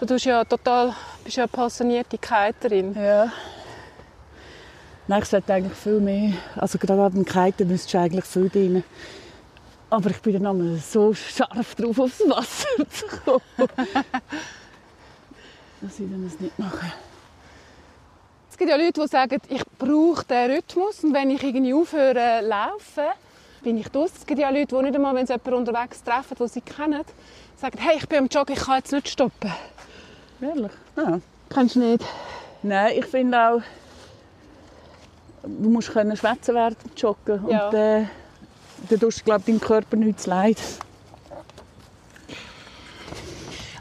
Du 0.00 0.06
tust 0.06 0.24
ja 0.24 0.44
total, 0.44 0.94
bist 1.24 1.36
ja 1.36 1.44
eine 1.44 1.48
passionierte 1.48 2.18
Kiterin. 2.18 2.94
Ja. 2.94 3.32
Nein, 5.06 5.22
ich 5.22 5.28
sollte 5.28 5.54
eigentlich 5.54 5.76
viel 5.76 6.00
mehr. 6.00 6.32
Also 6.56 6.78
gerade 6.78 7.02
an 7.02 7.14
den 7.14 7.24
Kiten 7.24 7.68
müsstest 7.68 7.94
du 7.94 7.98
eigentlich 7.98 8.24
viel 8.24 8.48
dienen. 8.48 8.84
Aber 9.90 10.10
ich 10.10 10.20
bin 10.20 10.34
dann 10.34 10.46
einmal 10.46 10.76
so 10.78 11.14
scharf 11.14 11.74
drauf, 11.74 11.98
aufs 11.98 12.20
Wasser 12.20 12.68
zu 12.90 13.06
kommen. 13.06 13.42
dass 15.80 15.98
ich 15.98 16.10
dann 16.10 16.24
das 16.24 16.40
nicht 16.40 16.58
mache. 16.58 16.92
Es 18.58 18.66
gibt 18.66 18.70
ja 18.72 18.76
Leute, 18.76 19.00
die 19.02 19.06
sagen, 19.06 19.40
ich 19.50 19.62
brauche 19.78 20.24
diesen 20.24 20.50
Rhythmus 20.50 21.04
und 21.04 21.14
wenn 21.14 21.30
ich 21.30 21.44
irgendwie 21.44 21.72
aufhöre 21.72 22.40
zu 22.40 22.48
laufen, 22.48 23.14
bin 23.62 23.78
ich 23.78 23.86
draus. 23.86 24.10
Es 24.18 24.26
gibt 24.26 24.40
ja 24.40 24.50
Leute, 24.50 24.76
die 24.76 24.82
nicht 24.82 24.96
einmal, 24.96 25.14
wenn 25.14 25.28
sie 25.28 25.34
jemanden 25.34 25.68
unterwegs 25.68 26.02
treffen, 26.02 26.36
den 26.36 26.48
sie 26.48 26.60
kennen, 26.62 27.04
sagen, 27.56 27.78
hey, 27.78 27.98
ich 27.98 28.08
bin 28.08 28.18
am 28.18 28.26
Joggen, 28.26 28.56
ich 28.56 28.62
kann 28.64 28.78
jetzt 28.78 28.90
nicht 28.90 29.10
stoppen. 29.10 29.52
Ehrlich? 30.40 30.72
Ja. 30.96 31.20
Kennst 31.54 31.76
du 31.76 31.78
nicht? 31.78 32.04
Nein, 32.64 32.94
ich 32.96 33.06
finde 33.06 33.38
auch, 33.38 33.62
du 35.44 35.68
musst 35.68 35.92
können 35.92 36.16
schwätzen 36.16 36.56
während 36.56 36.82
dem 36.82 36.90
Joggen. 36.96 37.48
Ja. 37.48 37.68
Und 37.68 37.74
äh, 37.76 38.06
dann 38.90 38.98
tust 38.98 39.20
du, 39.20 39.24
glaube 39.24 39.44
deinem 39.46 39.60
Körper 39.60 39.94
nichts 39.94 40.26
leid. 40.26 40.58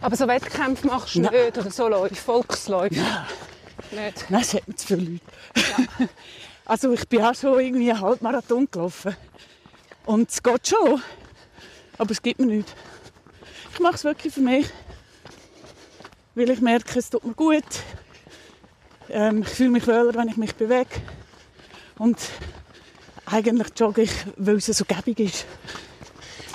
Aber 0.01 0.15
so 0.15 0.27
Wettkämpfe 0.27 0.85
machst 0.85 1.15
du 1.15 1.21
Nein. 1.21 1.33
nicht 1.33 1.57
oder 1.57 1.71
so 1.71 1.87
Läufe, 1.87 2.13
Volksläufe. 2.13 3.03
Nicht. 3.91 4.29
Nein, 4.29 4.41
es 4.41 4.53
hat 4.53 4.67
mir 4.67 4.75
zu 4.75 4.87
viele 4.87 5.01
Leute. 5.01 6.09
also 6.65 6.91
ich 6.93 7.07
bin 7.07 7.21
auch 7.21 7.35
schon 7.35 7.59
irgendwie 7.59 7.91
einen 7.91 8.01
Halbmarathon 8.01 8.67
gelaufen. 8.69 9.15
Und 10.05 10.29
es 10.29 10.41
geht 10.41 10.67
schon. 10.67 11.01
Aber 11.97 12.11
es 12.11 12.21
gibt 12.21 12.39
mir 12.39 12.47
nichts. 12.47 12.71
Ich 13.73 13.79
mache 13.79 13.95
es 13.95 14.03
wirklich 14.03 14.33
für 14.33 14.41
mich. 14.41 14.67
Weil 16.35 16.49
ich 16.49 16.61
merke, 16.61 16.99
es 16.99 17.09
tut 17.09 17.23
mir 17.23 17.33
gut. 17.33 17.63
Ähm, 19.09 19.41
ich 19.41 19.49
fühle 19.49 19.69
mich 19.69 19.87
wohler, 19.87 20.13
wenn 20.15 20.27
ich 20.27 20.37
mich 20.37 20.55
bewege. 20.55 20.89
Und 21.97 22.17
eigentlich 23.25 23.67
jogge 23.75 24.03
ich, 24.03 24.11
weil 24.35 24.57
es 24.57 24.65
so 24.65 24.85
gäbig 24.85 25.19
ist. 25.19 25.45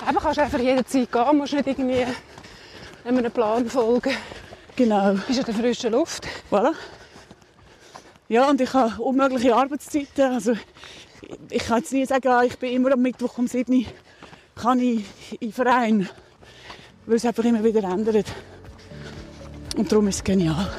Aber 0.07 0.21
kannst 0.21 0.39
einfach 0.39 0.59
jederzeit 0.59 1.11
gehen, 1.11 1.37
musst 1.37 1.53
nicht 1.53 1.67
irgendwie 1.67 2.07
einem 3.05 3.33
Plan 3.33 3.69
folgen. 3.69 4.15
Genau. 4.77 5.13
Du 5.13 5.21
bist 5.27 5.39
in 5.41 5.45
der 5.45 5.55
frischen 5.55 5.93
Luft. 5.93 6.27
Voilà. 6.51 6.73
Ja, 8.29 8.49
und 8.49 8.61
ich 8.61 8.73
habe 8.73 9.03
unmögliche 9.03 9.55
Arbeitszeiten. 9.55 10.33
Also, 10.33 10.55
ich 11.51 11.65
kann 11.65 11.79
jetzt 11.79 11.93
nie 11.93 12.07
sagen, 12.07 12.29
ah, 12.29 12.43
ich 12.43 12.59
bin 12.59 12.73
immer 12.73 12.93
am 12.93 13.03
Mittwoch 13.03 13.39
um 13.39 13.47
7 13.47 13.73
Uhr 13.73 13.85
kann 14.55 14.81
ich 14.81 15.05
den 15.41 15.53
Verein. 15.53 16.09
Weil 17.07 17.17
es 17.17 17.25
einfach 17.25 17.45
immer 17.45 17.65
wieder 17.65 17.83
ändert. 17.85 18.27
Und 19.77 19.91
darum 19.91 20.09
ist 20.09 20.17
es 20.17 20.25
genial. 20.25 20.71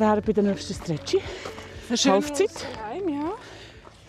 Wären 0.00 0.22
bei 0.22 0.32
der 0.32 0.42
nächsten 0.42 0.74
Stretching. 0.74 1.20
Halbzeit. 1.90 2.50
Heim, 2.84 3.08
ja. 3.08 3.32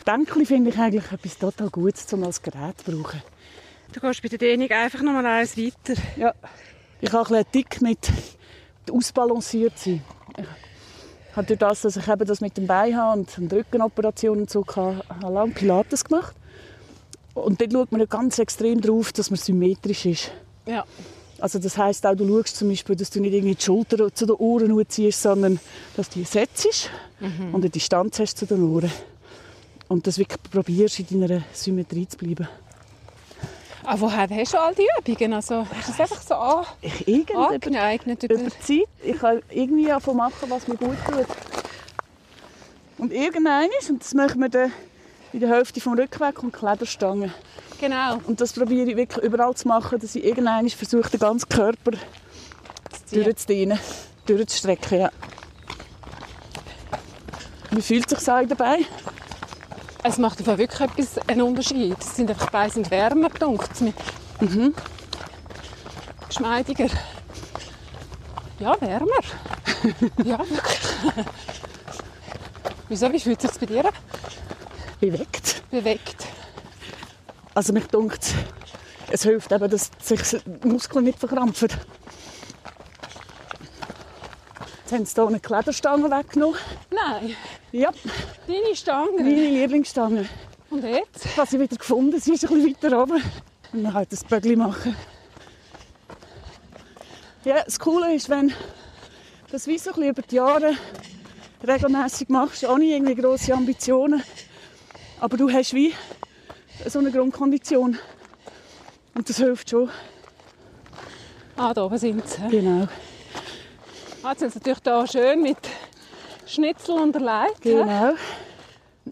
Bänkchen 0.06 0.46
finde 0.46 0.70
ich 0.70 0.78
eigentlich 0.78 1.12
etwas 1.12 1.38
total 1.38 1.70
Gutes, 1.70 2.12
um 2.14 2.24
als 2.24 2.42
Gerät 2.42 2.80
zu 2.80 2.92
brauchen. 2.92 3.22
Du 3.94 4.00
gehst 4.00 4.22
bei 4.22 4.30
der 4.30 4.38
Dehnung 4.38 4.70
einfach 4.70 5.02
noch 5.02 5.14
mal 5.14 5.26
eins 5.26 5.58
weiter. 5.58 6.00
Ja. 6.16 6.34
Ich 7.02 7.12
habe 7.12 7.20
ein 7.20 7.44
bisschen 7.44 7.46
dick 7.54 7.82
mit 7.82 8.12
ausbalanciert 8.92 9.78
sein. 9.78 10.02
Ich 10.38 11.36
habe 11.36 11.48
durch 11.48 11.60
das, 11.60 11.82
dass 11.82 11.98
ich 11.98 12.08
eben 12.08 12.26
das 12.26 12.42
mit 12.42 12.58
dem 12.58 12.68
Bein 12.68 12.96
habe 12.96 13.20
und 13.20 13.38
eine 13.38 13.52
Rückenoperation 13.52 14.40
und 14.40 14.50
so 14.50 14.66
habe 14.76 15.02
lange 15.22 15.54
Pilates 15.54 16.04
gemacht. 16.04 16.36
Und 17.34 17.62
dort 17.62 17.72
schaut 17.72 17.92
man 17.92 18.08
ganz 18.08 18.40
extrem 18.40 18.82
darauf, 18.82 19.12
dass 19.14 19.30
man 19.30 19.38
symmetrisch 19.38 20.06
ist. 20.06 20.32
Ja. 20.66 20.86
Also 21.42 21.58
das 21.58 21.76
heisst 21.76 22.06
auch, 22.06 22.16
du 22.16 22.28
schaust 22.28 22.56
zum 22.56 22.70
Beispiel, 22.70 22.96
dass 22.96 23.10
du 23.10 23.20
nicht 23.20 23.34
irgendwie 23.34 23.56
die 23.56 23.62
Schulter 23.62 24.14
zu 24.14 24.28
den 24.28 24.36
Ohren 24.36 24.88
ziehst, 24.88 25.24
sondern 25.24 25.60
dass 25.98 26.08
du 26.10 26.20
die 26.20 26.26
setzt 26.26 26.90
und 27.20 27.56
eine 27.56 27.70
Distanz 27.70 28.20
hast 28.20 28.38
zu 28.38 28.46
den 28.46 28.64
Ohren. 28.64 28.92
Und 29.88 30.06
das 30.08 30.20
wirklich 30.20 30.40
probierst, 30.52 31.00
in 31.00 31.20
deiner 31.20 31.42
Symmetrie 31.52 32.08
zu 32.08 32.18
bleiben. 32.18 32.48
Aber 33.84 34.02
woher 34.02 34.30
hast 34.30 34.54
du 34.54 34.60
all 34.60 34.76
die 34.76 34.88
Übungen? 35.00 35.34
Also, 35.34 35.66
hast 35.76 35.90
du 35.90 35.92
es 35.94 36.00
einfach 36.00 36.22
so 36.22 36.36
an, 36.36 36.66
Ich 36.82 37.36
angeeignet? 37.36 38.24
Über, 38.24 38.36
über 38.36 38.50
Zeit, 38.60 38.88
ich 39.04 39.18
kann 39.18 39.42
irgendwie 39.50 39.88
davon 39.88 40.18
machen, 40.18 40.50
was 40.50 40.68
mir 40.68 40.78
gut 40.78 40.96
tut. 41.08 41.26
Und 43.00 43.12
irgendwann 43.12 43.68
ist, 43.80 43.90
und 43.90 44.02
das 44.04 44.14
machen 44.14 44.40
wir 44.40 44.50
dann 44.50 44.72
in 45.34 45.40
der 45.40 45.50
Hälfte 45.50 45.82
vom 45.82 45.98
Rückweg, 45.98 46.36
kommt 46.36 46.54
die 46.56 46.60
Klederstange. 46.60 47.34
Genau. 47.82 48.20
Und 48.28 48.40
das 48.40 48.54
probiere 48.54 48.92
ich 48.92 48.96
wirklich 48.96 49.26
überall 49.26 49.54
zu 49.56 49.68
machen, 49.68 50.00
dass 50.00 50.16
ich 50.16 50.24
irgendwann 50.24 50.70
versuche, 50.70 51.10
den 51.10 51.20
ganzen 51.20 51.50
Körper 51.50 51.92
ziehen. 53.06 53.24
durchzudehnen, 53.24 53.80
durchzustrecken. 54.26 55.00
Ja. 55.02 55.12
Wie 57.72 57.82
fühlt 57.82 58.08
sich 58.08 58.20
das 58.20 58.48
dabei? 58.48 58.86
Es 60.04 60.18
macht 60.18 60.40
einfach 60.40 60.58
wirklich 60.58 60.82
etwas, 60.82 61.18
einen 61.28 61.42
Unterschied. 61.42 61.98
Es 62.00 62.16
sind 62.16 62.30
einfach 62.30 62.50
beide 62.50 62.74
sind 62.74 62.90
wärmer, 62.90 63.30
dunkt 63.30 63.82
mir. 63.82 63.94
Geschmeidiger. 66.28 66.88
Ja, 68.60 68.80
wärmer. 68.82 69.22
ja, 70.24 70.40
wirklich. 70.40 70.80
Wieso? 72.90 73.12
Wie 73.12 73.20
fühlt 73.20 73.44
es 73.44 73.52
sich 73.52 73.60
bei 73.60 73.66
dir 73.68 73.86
an? 73.86 73.94
Bewegt. 75.00 75.64
Bewegt. 75.72 76.21
Also 77.62 77.74
mich 77.74 77.86
dunkt 77.86 78.34
es 79.12 79.22
hilft 79.22 79.52
eben, 79.52 79.70
dass 79.70 79.92
sich 80.02 80.20
die 80.64 80.68
Muskeln 80.68 81.06
nicht 81.06 81.20
verkrampfen. 81.20 81.70
Jetzt 84.80 84.92
haben 84.92 85.06
sie 85.06 85.14
hier 85.14 85.28
eine 85.28 85.40
Klederstange 85.40 86.10
weggenommen. 86.10 86.58
Nein, 86.90 87.36
Ja, 87.72 87.92
deine 88.48 88.76
Stange. 88.76 89.12
meine 89.22 89.30
Lieblingsstange. 89.36 90.28
Und 90.72 90.84
jetzt? 90.84 91.24
Ich 91.24 91.38
habe 91.38 91.48
sie 91.48 91.60
wieder 91.60 91.78
gefunden. 91.78 92.20
Sie 92.20 92.34
ist 92.34 92.50
ein 92.50 92.64
bisschen 92.64 92.76
weiter 92.82 93.00
oben. 93.04 93.22
Und 93.74 93.84
dann 93.84 93.94
halt 93.94 94.12
das 94.12 94.24
Böckli 94.24 94.56
machen. 94.56 94.96
Ja, 97.46 97.64
das 97.64 97.78
Coole 97.78 98.16
ist, 98.16 98.28
wenn 98.28 98.48
du 98.48 98.54
das 99.52 99.68
wie 99.68 99.78
so 99.78 99.92
ein 99.92 99.96
bisschen 99.98 100.10
über 100.10 100.22
die 100.24 100.36
Jahre 100.38 100.74
regelmäßig 101.68 102.30
machst, 102.30 102.64
ohne 102.64 102.86
irgendwie 102.86 103.14
grosse 103.14 103.54
Ambitionen. 103.54 104.24
Aber 105.20 105.38
du 105.38 105.48
hast 105.52 105.76
wie 105.76 105.94
so 106.88 107.00
eine 107.00 107.12
Grundkondition. 107.12 107.98
Und 109.14 109.30
das 109.30 109.38
hilft 109.38 109.70
schon. 109.70 109.90
Ah, 111.58 111.74
da 111.74 111.86
oben 111.86 111.98
sind 111.98 112.28
sie. 112.28 112.48
Genau. 112.50 112.88
Ah, 114.24 114.30
jetzt 114.32 114.40
sind 114.40 114.52
sie 114.54 114.60
natürlich 114.60 114.80
hier 114.84 115.08
schön 115.08 115.42
mit 115.42 115.58
Schnitzel 116.46 116.96
unterlegt. 116.96 117.64
hä? 117.64 117.74
Genau. 117.74 118.14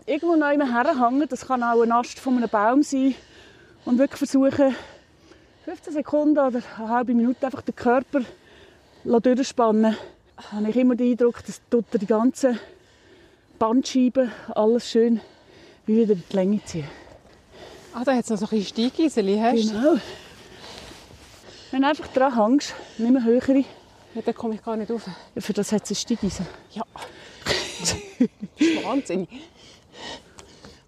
Irgendwo 0.05 0.35
noch 0.35 0.51
jemand 0.51 0.73
herhängen, 0.73 1.27
das 1.27 1.47
kann 1.47 1.63
auch 1.63 1.81
ein 1.81 1.91
Ast 1.91 2.19
von 2.19 2.37
einem 2.37 2.49
Baum 2.49 2.83
sein. 2.83 3.15
Und 3.85 3.97
wirklich 3.97 4.17
versuchen, 4.17 4.75
15 5.65 5.93
Sekunden 5.93 6.37
oder 6.37 6.61
eine 6.77 6.89
halbe 6.89 7.13
Minute 7.13 7.45
einfach 7.45 7.61
den 7.61 7.75
Körper 7.75 8.21
durchspannen. 9.03 9.95
Da 10.35 10.51
habe 10.51 10.69
ich 10.69 10.75
immer 10.75 10.95
den 10.95 11.11
Eindruck, 11.11 11.43
dass 11.45 11.61
die 11.69 12.05
ganzen 12.05 12.59
Bandscheiben 13.57 14.31
alles 14.55 14.89
schön 14.89 15.21
wie 15.85 15.97
wieder 15.97 16.13
in 16.13 16.23
die 16.29 16.35
Länge 16.35 16.63
ziehen. 16.65 16.87
Ah, 17.93 18.03
da 18.03 18.13
hat 18.15 18.23
es 18.23 18.29
noch 18.29 18.37
so 18.37 18.45
ein 18.45 18.49
bisschen 18.49 18.89
Steigeiseli, 18.89 19.37
hast? 19.39 19.71
Genau. 19.73 19.95
Wenn 21.71 21.81
du 21.81 21.87
einfach 21.87 22.07
dran 22.07 22.35
hängst, 22.35 22.73
nicht 22.97 23.11
mehr 23.11 23.23
höhere, 23.23 23.63
Ja, 24.15 24.21
da 24.25 24.33
komme 24.33 24.55
ich 24.55 24.63
gar 24.63 24.75
nicht 24.75 24.89
rauf. 24.91 25.03
für 25.37 25.53
das 25.53 25.71
hat 25.71 25.83
es 25.83 25.91
ein 25.91 25.95
Steigeisen. 25.95 26.47
Ja. 26.71 26.83
das 27.79 27.95
ist 28.57 28.83
Wahnsinn. 28.85 29.27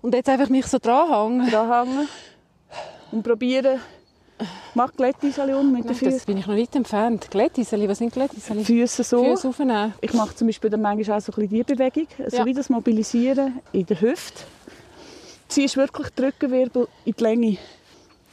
Und 0.02 0.14
jetzt 0.16 0.30
einfach 0.30 0.50
mich 0.50 0.66
so 0.66 0.80
dranhängen. 0.80 1.50
Dranhängen 1.50 2.08
und 3.12 3.24
probieren. 3.24 3.80
Mach 4.74 4.92
Glättisalon 4.94 5.72
mit 5.72 5.84
den 5.86 5.94
Füßen. 5.94 6.12
das 6.18 6.26
bin 6.26 6.38
ich 6.38 6.48
noch 6.48 6.56
weit 6.58 6.76
entfernt. 6.76 7.30
Glättiseli, 7.30 7.88
was 7.88 8.00
sind 8.00 8.12
Glättiseli? 8.12 8.64
Füße 8.66 9.04
so. 9.04 9.24
Füße 9.24 9.50
aufnehmen. 9.50 9.94
Ich 10.02 10.14
mache 10.14 10.34
zum 10.36 10.48
Beispiel 10.48 10.72
dann 10.72 10.82
manchmal 10.82 11.20
auch 11.20 11.22
so 11.22 11.32
ein 11.32 11.48
bisschen 11.48 11.64
die 11.68 11.76
Bewegung, 11.76 12.08
also 12.18 12.38
Ja. 12.38 12.46
wie 12.46 12.54
das 12.54 12.70
Mobilisieren 12.70 13.60
in 13.72 13.86
der 13.86 14.02
Hüfte. 14.02 14.42
Du 15.52 15.56
ziehst 15.56 15.76
wirklich 15.76 16.08
die 16.12 16.24
Rückenwirbel 16.24 16.88
in 17.04 17.14
die 17.14 17.22
Länge. 17.22 17.58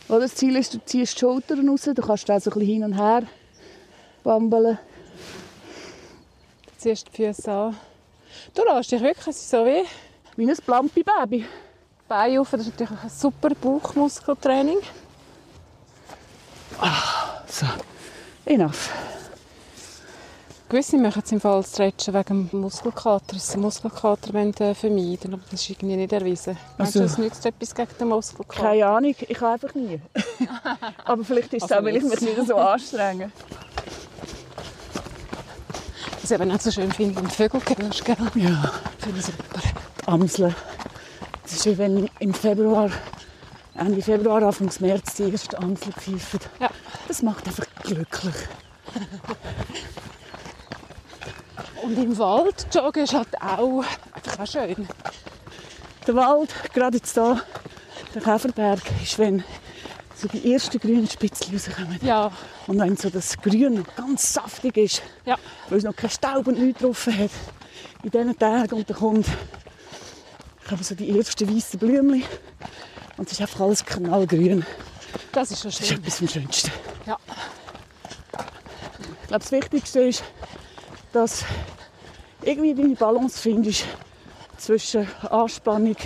Oder 0.09 0.21
das 0.21 0.37
Ziel 0.37 0.55
ist, 0.55 0.73
du 0.73 0.79
ziehst 0.85 1.17
die 1.17 1.19
Schultern 1.19 1.69
raus, 1.69 1.83
du 1.83 1.93
kannst 1.95 2.31
auch 2.31 2.39
so 2.39 2.49
ein 2.53 2.59
bisschen 2.61 2.61
hin 2.61 2.85
und 2.85 2.93
her 2.93 3.25
bambeln. 4.23 4.79
Ziehst 6.77 7.09
die 7.09 7.17
Füße 7.17 7.51
an. 7.51 7.77
Du 8.55 8.63
lässt 8.63 8.93
dich 8.93 9.03
wirklich, 9.03 9.37
so 9.37 9.67
wie 9.67 9.83
Wie 10.37 10.49
ein 10.49 10.57
Plampi-Baby. 10.57 11.45
Beine 12.07 12.41
auf. 12.41 12.53
Das 12.53 12.61
ist 12.61 12.79
natürlich 12.79 13.03
ein 13.03 13.11
super 13.11 13.51
Bauchmuskeltraining. 13.51 14.79
So, 17.49 17.67
enough. 18.45 18.93
Gewisse 20.69 20.99
machen 20.99 21.23
es 21.25 21.33
im 21.33 21.41
Fall 21.41 21.65
stretchen 21.65 22.13
wegen 22.13 22.51
Muskelkater. 22.53 23.35
dass 23.35 23.53
sie 23.53 23.59
Muskelkater 23.59 24.35
wollen, 24.35 24.55
äh, 24.59 24.75
vermeiden 24.75 25.33
aber 25.33 25.43
das 25.51 25.63
ist 25.63 25.71
irgendwie 25.71 25.97
nicht 25.97 26.13
erwiesen. 26.13 26.59
Meinst 26.77 26.95
du, 26.95 27.01
Also- 27.01 27.13
es 27.15 27.19
nützt 27.19 27.47
etwas 27.47 27.75
gegen 27.75 27.89
den 27.99 28.09
Muskelkater? 28.09 28.63
Keine 28.69 28.87
Ahnung, 28.87 29.15
ich 29.19 29.39
kann 29.39 29.53
einfach 29.55 29.75
nie. 29.75 29.99
Aber 31.07 31.25
vielleicht 31.25 31.55
ist 31.55 31.63
es 31.65 31.73
Also 31.73 31.81
auch, 31.81 31.85
weil 31.87 31.97
ich 31.97 32.03
mich 32.05 32.21
nicht 32.21 32.47
so 32.47 32.57
anstrenge. 32.57 33.33
Was 36.21 36.31
ich 36.31 36.39
eben 36.39 36.49
nicht 36.51 36.63
so 36.63 36.71
schön 36.71 36.93
finde, 36.93 37.17
wenn 37.17 37.25
du 37.25 37.31
Vögel 37.31 37.61
hörst, 37.79 38.05
gell? 38.05 38.17
Ja. 38.35 38.73
Finde 38.99 39.19
ich 39.21 39.25
super. 39.25 39.45
Die 40.03 40.09
Amseln. 40.09 40.55
Das 41.45 41.53
ist 41.55 41.65
wie 41.65 41.79
wenn 41.79 42.11
im 42.19 42.35
Februar, 42.35 42.91
Ende 43.75 44.03
Februar, 44.03 44.43
Anfang 44.43 44.71
März 44.81 45.15
die 45.15 45.31
ersten 45.33 45.57
Amseln 45.57 45.93
pfeifen. 45.95 46.41
Ja. 46.61 46.69
Das 47.09 47.23
macht 47.23 47.47
einfach 47.47 47.65
glücklich. 47.83 48.35
Und 51.89 51.97
im 51.97 52.19
Wald 52.19 52.67
joggen 52.75 53.05
ist 53.05 53.15
halt 53.15 53.35
auch 53.41 53.83
einfach 54.13 54.39
auch 54.41 54.47
schön. 54.47 54.87
Der 56.07 56.15
Wald, 56.15 56.51
gerade 56.75 56.99
jetzt 56.99 57.15
hier, 57.15 57.41
der 58.15 58.21
Käferberg, 58.21 58.81
ist, 59.03 59.19
wenn 59.19 59.43
so 60.15 60.29
die 60.29 60.53
ersten 60.53 60.79
grünen 60.79 61.09
Spitzen 61.09 61.55
rauskommen. 61.55 61.99
Ja, 62.03 62.31
Und 62.67 62.79
wenn 62.79 62.95
so 62.99 63.09
das 63.09 63.39
Grün 63.39 63.75
noch 63.77 63.95
ganz 63.97 64.35
saftig 64.35 64.77
ist, 64.77 65.03
ja. 65.25 65.37
weil 65.71 65.79
es 65.79 65.85
noch 65.85 65.97
keinen 65.97 66.11
Staub 66.11 66.47
und 66.47 66.59
nichts 66.59 66.83
drauf 66.83 67.07
hat, 67.07 67.31
in 68.03 68.11
diesen 68.11 68.39
Tagen 68.39 68.85
kommt, 68.87 69.27
kommen 70.69 70.83
so 70.83 70.95
die 70.95 71.17
ersten 71.19 71.57
weißen 71.57 71.79
Blümchen 71.79 72.23
und 73.17 73.27
es 73.29 73.33
ist 73.33 73.41
einfach 73.41 73.61
alles 73.61 73.83
knallgrün. 73.83 74.67
Das 75.33 75.51
ist 75.51 75.63
schon 75.63 75.71
Das 75.71 75.81
ist 75.81 75.89
schön. 75.89 75.99
etwas 76.01 76.19
vom 76.19 76.29
Schönsten. 76.29 76.71
Ja. 77.07 77.17
Ich 79.23 79.29
glaube, 79.29 79.43
das 79.45 79.53
Wichtigste 79.53 80.01
ist, 80.01 80.23
dass 81.13 81.45
irgendwie 82.43 82.75
deine 82.75 82.95
Balance 82.95 83.39
findest 83.41 83.85
zwischen 84.57 85.07
Anspannung 85.31 85.97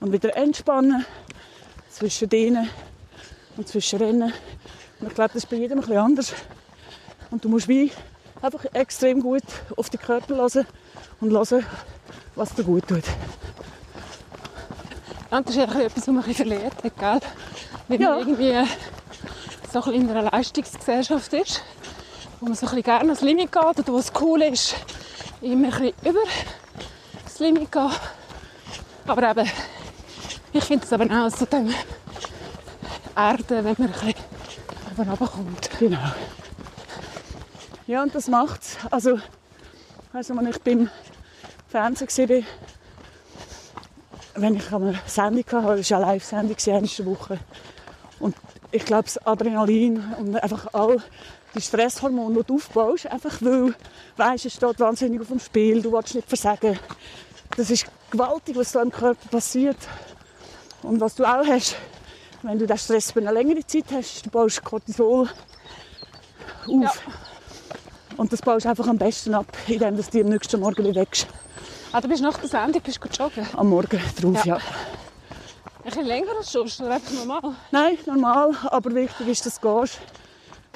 und 0.00 0.12
wieder 0.12 0.36
Entspannen, 0.36 1.04
zwischen 1.90 2.28
Dehnen 2.28 2.68
und 3.56 3.68
zwischen 3.68 3.98
Rennen. 3.98 4.32
Und 5.00 5.08
ich 5.08 5.14
glaube, 5.14 5.30
das 5.34 5.44
ist 5.44 5.50
bei 5.50 5.56
jedem 5.56 5.78
ein 5.78 5.80
bisschen 5.82 5.98
anders. 5.98 6.32
Und 7.30 7.44
du 7.44 7.48
musst 7.48 7.68
wie 7.68 7.90
einfach 8.40 8.64
extrem 8.72 9.20
gut 9.20 9.42
auf 9.76 9.90
den 9.90 10.00
Körper 10.00 10.36
hören 10.36 10.66
und 11.20 11.30
hören, 11.30 11.64
was 12.34 12.54
dir 12.54 12.64
gut 12.64 12.86
tut. 12.88 13.04
Und 15.30 15.48
das 15.48 15.56
ist 15.56 15.62
eigentlich 15.62 15.86
etwas, 15.86 16.06
was 16.08 16.14
man 16.14 16.24
ein 16.24 16.34
verliert 16.34 16.84
hat, 16.84 16.98
gell? 16.98 17.20
Weil 17.88 18.00
Ja. 18.00 18.10
man 18.10 18.18
irgendwie 18.20 18.52
so 19.72 19.78
ein 19.78 19.84
bisschen 19.84 19.94
in 19.94 20.10
einer 20.10 20.30
Leistungsgesellschaft 20.30 21.32
ist, 21.32 21.62
wo 22.40 22.46
man 22.46 22.54
so 22.54 22.66
ein 22.66 22.70
bisschen 22.70 22.82
gerne 22.82 23.00
ans 23.04 23.20
Limit 23.22 23.50
geht 23.50 23.78
und 23.78 23.88
wo 23.88 23.98
es 23.98 24.12
cool 24.20 24.42
ist, 24.42 24.74
immer 25.42 25.68
ein 25.68 25.92
bisschen 25.92 26.10
über 26.10 26.20
das 27.24 27.38
Limit 27.38 27.70
gehen. 27.70 27.90
Aber 29.06 29.30
eben, 29.30 29.50
ich 30.52 30.64
finde 30.64 30.84
es 30.84 30.92
aber 30.92 31.04
auch 31.04 31.30
so 31.30 31.44
dem 31.46 31.72
Erden, 33.16 33.64
wenn 33.64 33.64
man 33.64 33.74
ein 33.76 33.92
bisschen 33.92 34.14
oben 34.90 35.08
runterkommt. 35.10 35.70
Genau. 35.78 36.12
Ja, 37.86 38.02
und 38.02 38.14
das 38.14 38.28
macht's. 38.28 38.76
Also, 38.90 39.18
also 40.12 40.34
als 40.34 40.56
ich 40.56 40.62
beim 40.62 40.88
Fernsehen 41.68 42.28
war, 42.28 42.44
wenn 44.34 44.56
ich 44.56 44.72
eine 44.72 45.00
Sendung 45.06 45.44
hatte, 45.50 45.76
das 45.76 45.90
war 45.90 45.98
eine 45.98 46.06
Live-Sendung 46.06 46.56
in 46.56 46.90
der 46.96 47.06
Woche. 47.06 47.38
Ich 48.72 48.84
glaube, 48.86 49.04
das 49.04 49.18
Adrenalin 49.26 50.02
und 50.18 50.36
einfach 50.42 50.66
all 50.72 50.96
die 51.54 51.60
Stresshormone, 51.60 52.40
die 52.40 52.46
du 52.46 52.54
aufbaust, 52.56 53.06
einfach 53.06 53.42
weil, 53.42 53.74
weisst, 54.16 54.46
es 54.46 54.54
steht 54.54 54.80
wahnsinnig 54.80 55.20
auf 55.20 55.28
dem 55.28 55.38
Spiel, 55.38 55.82
du 55.82 55.92
willst 55.92 56.14
nicht 56.14 56.26
versagen. 56.26 56.78
Das 57.56 57.70
ist 57.70 57.86
gewaltig, 58.10 58.56
was 58.56 58.72
da 58.72 58.80
im 58.80 58.90
Körper 58.90 59.28
passiert. 59.30 59.76
Und 60.82 61.00
was 61.00 61.14
du 61.14 61.24
auch 61.24 61.46
hast, 61.46 61.76
wenn 62.42 62.58
du 62.58 62.66
den 62.66 62.78
Stress 62.78 63.12
für 63.12 63.20
eine 63.20 63.30
längere 63.30 63.64
Zeit 63.66 63.84
hast, 63.92 64.24
du 64.24 64.30
baust 64.30 64.64
Cortisol 64.64 65.28
auf. 65.28 65.34
Ja. 66.66 66.92
Und 68.16 68.32
das 68.32 68.40
baust 68.40 68.64
du 68.64 68.70
einfach 68.70 68.86
am 68.88 68.98
besten 68.98 69.34
ab, 69.34 69.46
indem 69.66 69.96
du 69.96 70.02
dir 70.02 70.24
am 70.24 70.30
nächsten 70.30 70.60
Morgen 70.60 70.82
bewegst. 70.82 71.26
Ah, 71.92 72.00
du 72.00 72.08
bist 72.08 72.22
nach 72.22 72.38
der 72.38 72.48
Sendung 72.48 72.80
bist 72.80 73.00
du 73.02 73.22
joggen. 73.22 73.46
Am 73.54 73.68
Morgen 73.68 74.00
drauf, 74.20 74.44
ja. 74.46 74.56
Ja. 74.56 74.62
Ein 75.84 75.90
bisschen 75.90 76.06
länger 76.06 76.36
als 76.38 76.52
sonst, 76.52 76.80
oder 76.80 76.92
einfach 76.92 77.12
normal? 77.12 77.56
Nein, 77.72 77.98
normal, 78.06 78.54
aber 78.66 78.94
wichtig 78.94 79.26
ist, 79.26 79.44
dass 79.44 79.58
du 79.58 79.80
gehst. 79.80 79.98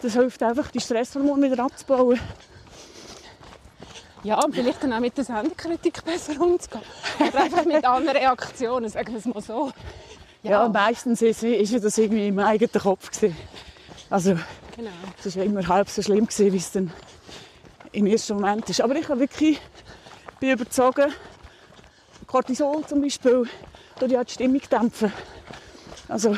Das 0.03 0.15
hilft 0.15 0.43
einfach, 0.43 0.69
die 0.73 0.81
Stresshormone 0.81 1.51
wieder 1.51 1.65
abzubauen. 1.65 2.19
Ja, 4.25 4.43
und 4.43 4.53
vielleicht 4.53 4.83
dann 4.83 4.93
auch 4.93 4.99
mit 4.99 5.17
der 5.17 5.25
Sendekritik 5.25 6.05
besser 6.05 6.41
umzugehen. 6.41 6.83
Oder 7.21 7.41
einfach 7.41 7.65
mit 7.65 7.85
anderen 7.85 8.17
Reaktionen, 8.17 8.89
sagen 8.89 9.13
wir 9.13 9.19
es 9.19 9.25
mal 9.27 9.41
so. 9.41 9.71
Ja, 10.43 10.69
meistens 10.69 11.23
ist, 11.23 11.45
ist 11.45 11.73
ja 11.73 11.79
das 11.79 11.97
irgendwie 11.99 12.27
im 12.27 12.41
eigenen 12.41 12.73
Kopf. 12.73 13.09
Gewesen. 13.13 13.37
Also, 14.11 14.37
genau. 14.77 14.91
es 15.25 15.37
war 15.37 15.45
ja 15.45 15.49
immer 15.49 15.69
halb 15.69 15.89
so 15.89 16.03
schlimm, 16.03 16.27
gewesen, 16.27 16.53
wie 16.53 16.57
es 16.57 16.73
dann 16.73 16.93
im 17.93 18.07
ersten 18.07 18.35
Moment 18.35 18.69
ist. 18.69 18.81
Aber 18.81 18.97
ich 18.97 19.09
habe 19.09 19.21
wirklich 19.21 19.61
bin 20.41 20.51
überzogen, 20.51 21.13
Cortisol 22.27 22.85
zum 22.87 23.01
Beispiel, 23.03 23.49
tut 23.99 24.11
ja 24.11 24.25
die 24.25 24.33
Stimmung 24.33 24.61
dämpfen. 24.71 25.13
Also, 26.09 26.37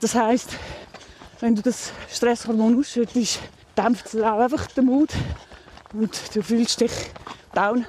das 0.00 0.14
heisst, 0.14 0.50
wenn 1.40 1.54
du 1.54 1.62
das 1.62 1.92
Stresshormon 2.10 2.78
ausschüttest, 2.78 3.40
dämpft 3.76 4.06
es 4.06 4.22
auch 4.22 4.38
einfach 4.38 4.66
den 4.68 4.86
Mut 4.86 5.10
und 5.92 6.34
du 6.34 6.42
fühlst 6.42 6.80
dich 6.80 6.92
down. 7.54 7.84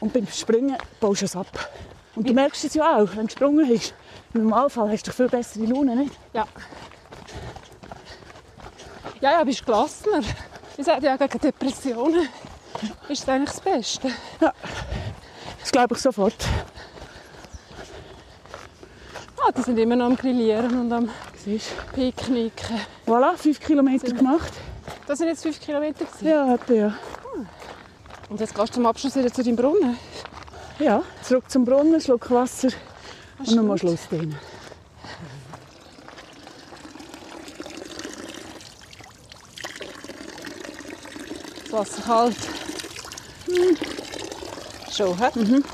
Und 0.00 0.12
beim 0.12 0.26
Springen 0.26 0.76
baust 1.00 1.22
du 1.22 1.24
es 1.26 1.36
ab. 1.36 1.70
Und 2.14 2.28
du 2.28 2.32
merkst 2.32 2.64
es 2.64 2.74
ja 2.74 2.96
auch, 2.96 3.08
wenn 3.10 3.26
du 3.26 3.26
gesprungen 3.26 3.68
hast. 3.68 3.94
Im 4.34 4.42
Normalfall 4.42 4.90
hast 4.90 5.06
du 5.06 5.12
viel 5.12 5.28
bessere 5.28 5.64
Laune, 5.64 5.96
nicht? 5.96 6.14
Ja. 6.32 6.46
Ja, 9.20 9.32
ja, 9.32 9.44
bist 9.44 9.64
gelassener. 9.64 10.22
Ich 10.76 10.84
sage 10.84 11.06
ja, 11.06 11.16
gegen 11.16 11.38
Depressionen 11.38 12.28
ist 13.08 13.22
das 13.22 13.28
eigentlich 13.28 13.50
das 13.50 13.60
Beste. 13.60 14.10
Das 14.38 15.72
glaube 15.72 15.94
ich 15.94 16.00
sofort. 16.00 16.46
Ah, 19.38 19.52
die 19.52 19.55
sind 19.66 19.78
immer 19.78 19.96
noch 19.96 20.06
am 20.06 20.16
Grillieren 20.16 20.80
und 20.80 20.92
am 20.92 21.10
Siehst 21.44 21.72
Picknicken. 21.92 22.80
Voilà, 23.04 23.36
fünf 23.36 23.58
Kilometer 23.58 24.12
gemacht. 24.12 24.52
Das 25.08 25.18
sind 25.18 25.26
jetzt 25.26 25.42
fünf 25.42 25.60
Kilometer. 25.60 26.04
gewesen. 26.04 26.26
Ja, 26.26 26.54
etwa, 26.54 26.72
ja. 26.72 26.94
Und 28.28 28.40
jetzt 28.40 28.54
gehst 28.54 28.68
du 28.68 28.74
zum 28.74 28.86
Abschluss 28.86 29.16
wieder 29.16 29.32
zu 29.32 29.42
deinem 29.42 29.56
Brunnen. 29.56 29.98
Ja, 30.78 31.02
zurück 31.22 31.50
zum 31.50 31.64
Brunnen, 31.64 32.00
Schluck 32.00 32.30
Wasser 32.30 32.68
und 33.40 33.56
nochmal. 33.56 33.76
Schluss 33.76 34.08
drin. 34.08 34.36
Das 41.64 41.72
Wasser 41.72 42.02
kalt. 42.02 42.36
Hm. 43.46 43.76
Schon, 44.92 45.18
hä? 45.18 45.30
Und 45.34 45.64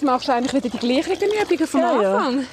jetzt 0.00 0.06
machst 0.06 0.28
du 0.28 0.32
eigentlich 0.32 0.54
wieder 0.54 0.68
die 0.70 0.78
gleichen 0.78 1.12
Übungen 1.12 1.66
vom 1.66 1.80
Ja, 1.80 2.02
ja. 2.02 2.16
Anfang. 2.16 2.46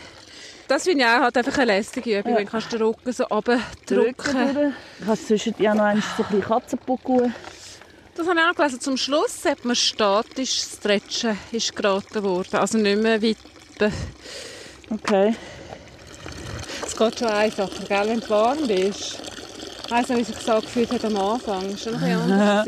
Das 0.68 0.84
finde 0.84 1.06
ich 1.06 1.10
auch 1.10 1.22
halt 1.22 1.38
einfach 1.38 1.58
eine 1.60 1.66
lästige 1.78 2.20
Übung, 2.20 2.32
Ja. 2.34 2.38
wenn 2.40 2.46
du 2.46 2.52
kannst 2.52 2.74
den 2.74 2.82
Rücken 2.82 3.14
so 3.14 3.24
runter 3.24 3.60
Drücken. 3.86 4.16
drücken. 4.18 4.54
durch. 4.54 4.74
Ich 5.00 5.08
habe 5.08 5.18
zwischen 5.20 5.56
ja 5.60 5.74
noch 5.74 5.84
ein 5.86 6.04
bisschen 6.18 6.42
Katzenpuckel. 6.42 7.32
Das 8.16 8.28
habe 8.28 8.38
ich 8.38 8.44
auch 8.44 8.50
noch 8.50 8.56
gelesen. 8.56 8.82
Zum 8.82 8.98
Schluss 8.98 9.46
hat 9.46 9.64
man 9.64 9.76
statisch 9.78 10.62
stretchen 10.64 11.38
ist 11.54 11.74
geraten 11.76 12.22
worden. 12.24 12.56
Also 12.58 12.78
nicht 12.80 13.02
mehr 13.02 13.22
wippen. 13.22 13.94
Okay. 14.90 15.36
Es 16.86 16.98
geht 16.98 17.20
schon 17.20 17.28
einfacher, 17.30 17.86
gell, 17.88 18.08
wenn 18.08 18.20
du 18.20 18.30
warm 18.30 18.68
bist. 18.68 19.20
Ich 19.86 19.92
weiss 19.92 20.10
nicht, 20.10 20.20
wie 20.20 20.24
sich 20.26 20.36
das 20.36 20.50
angefühlt 20.50 20.92
hat 20.92 21.06
am 21.06 21.16
Anfang. 21.16 21.72
Das 21.72 21.86
war 21.86 21.94
schon 21.94 22.04
ein 22.04 22.20
bisschen 22.20 22.32
anders. 22.42 22.68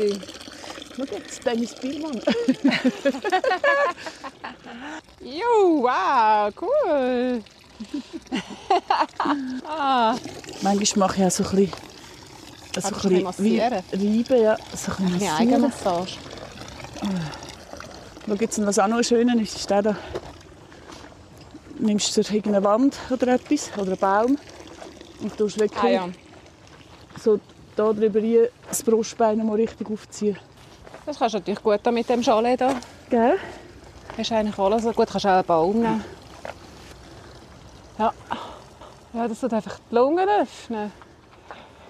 Schau 0.96 1.04
jetzt, 1.16 1.44
Dennis 1.46 1.74
Bielmann. 1.74 2.20
Jo, 5.20 5.82
wow, 5.82 6.52
cool. 6.60 7.42
ah, 9.68 10.14
Manchmal 10.62 11.08
mache 11.08 11.20
ich 11.20 11.26
auch 11.26 11.30
so 11.30 11.44
ein 11.44 11.50
bisschen, 11.50 11.72
so 12.74 12.80
Kannst 12.80 13.04
du 13.04 13.08
ein 13.08 13.24
bisschen 13.24 13.44
wie 13.44 13.58
Reiben, 13.60 14.42
ja. 14.42 14.56
So 14.74 14.92
ein 14.92 15.12
bisschen. 15.12 15.32
Eigenmassage. 15.32 16.10
Schau 18.26 18.34
jetzt, 18.34 18.66
was 18.66 18.78
auch 18.78 18.86
noch 18.88 19.02
schön 19.02 19.28
ist, 19.40 19.56
ist 19.56 19.70
der 19.70 19.82
da. 19.82 19.96
Nimmst 21.78 22.16
du 22.16 22.20
irgendeine 22.20 22.62
Wand 22.62 22.96
oder 23.10 23.34
etwas, 23.34 23.70
oder 23.76 23.92
einen 23.92 23.96
Baum 23.96 24.38
und 25.22 25.36
tust 25.36 25.58
wirklich 25.58 25.82
Ah 25.82 25.88
ja, 25.88 26.08
so 27.22 27.40
da 27.74 27.92
drüber 27.92 28.20
rein 28.20 28.48
das 28.68 28.82
Brustbein 28.82 29.44
mal 29.44 29.54
richtig 29.54 29.90
aufziehen. 29.90 30.36
das 31.06 31.18
kannst 31.18 31.34
du 31.34 31.38
natürlich 31.38 31.62
gut 31.62 31.80
da 31.82 31.90
mit 31.90 32.08
dem 32.08 32.22
Chalet 32.22 32.60
da. 32.60 32.74
Gell? 33.08 33.38
Hast 34.20 34.32
eigentlich 34.32 34.58
alles 34.58 34.82
so 34.82 34.92
gut. 34.92 35.08
Kannst 35.10 35.24
auch 35.24 35.30
einen 35.30 35.44
Baum 35.46 35.80
nehmen. 35.80 36.04
Ja. 37.98 38.12
Ja, 39.14 39.26
das 39.26 39.40
tut 39.40 39.54
einfach 39.54 39.78
die 39.90 39.94
Lungen 39.94 40.28
öffnen. 40.28 40.92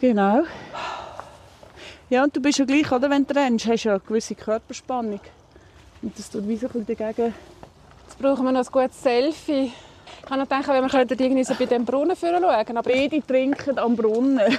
Genau. 0.01 0.45
Ja, 2.09 2.23
und 2.23 2.37
du 2.37 2.41
bist 2.41 2.61
ja 2.61 2.65
gleich, 2.65 2.91
oder? 2.93 3.11
Wenn 3.11 3.27
du 3.27 3.35
rennst, 3.35 3.67
hast 3.67 3.83
du 3.83 3.89
ja 3.89 3.95
eine 3.97 4.05
gewisse 4.07 4.37
Körperspannung. 4.37 5.19
Und 6.03 6.17
das 6.17 6.31
tut 6.31 6.47
wie 6.47 6.57
so 6.57 6.69
ein 6.69 6.85
bisschen 6.85 6.97
dagegen. 6.97 7.35
Jetzt 8.07 8.19
brauchen 8.21 8.45
wir 8.45 8.53
noch 8.53 8.65
ein 8.65 8.73
gutes 8.73 9.03
Selfie. 9.03 9.73
Ich 10.21 10.27
kann 10.27 10.39
noch 10.39 10.47
denken, 10.47 10.69
wenn 10.69 10.85
wir 10.85 10.89
könnten 10.89 11.21
irgendwie 11.21 11.43
so 11.43 11.55
bei 11.55 11.67
dem 11.67 11.85
Brunnen 11.85 12.15
führen 12.15 12.43
schauen. 12.43 12.77
Aber 12.77 12.83
Beide 12.89 13.27
trinken 13.27 13.77
am 13.77 13.97
Brunnen. 13.97 14.41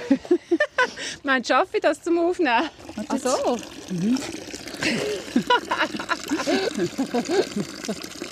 meine, 1.22 1.42
schaffe 1.42 1.78
ich 1.78 1.82
das 1.82 2.02
zum 2.02 2.18
Aufnehmen? 2.18 2.68
Ach 3.08 3.16
so. 3.16 3.56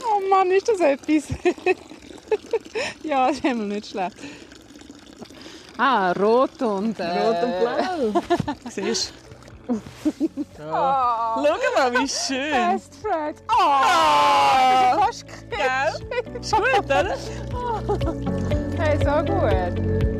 Oh 0.04 0.20
Mann, 0.28 0.50
ist 0.50 0.68
das 0.68 0.80
etwas? 0.80 1.28
ja, 3.02 3.28
das 3.28 3.36
ist 3.36 3.44
immer 3.44 3.64
nicht 3.64 3.86
schlecht. 3.88 4.16
Ah, 5.78 6.12
rot 6.12 6.60
und... 6.62 6.98
Äh, 7.00 7.04
Rot 7.04 7.42
und 7.42 7.60
blau. 7.60 8.22
Siehst 8.70 9.12
du? 9.66 9.80
Schau 10.56 11.42
mal, 11.76 11.92
wie 11.92 12.08
schön. 12.08 12.72
Best 12.72 12.96
Friends. 12.96 13.42
Oh, 13.48 15.00
fast 15.00 15.24
Gell? 15.48 16.38
Ist 16.40 16.52
gut, 16.52 16.84
oder? 16.84 17.16
Hey, 18.78 18.98
so 18.98 19.22
gut. 19.24 20.19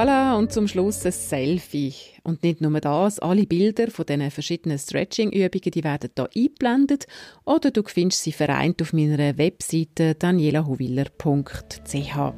Voilà, 0.00 0.38
und 0.38 0.50
zum 0.50 0.66
Schluss 0.66 1.04
ein 1.04 1.12
Selfie. 1.12 1.92
Und 2.22 2.42
nicht 2.42 2.62
nur 2.62 2.80
das, 2.80 3.18
alle 3.18 3.44
Bilder 3.44 3.90
von 3.90 4.06
diesen 4.06 4.30
verschiedenen 4.30 4.78
Stretching-Übungen, 4.78 5.84
werden 5.84 6.10
hier 6.14 6.28
eingeblendet 6.34 7.06
oder 7.44 7.70
du 7.70 7.82
findest 7.84 8.22
sie 8.22 8.32
vereint 8.32 8.80
auf 8.80 8.94
meiner 8.94 9.36
Webseite 9.36 10.14
danielahuwiller.ch. 10.14 12.32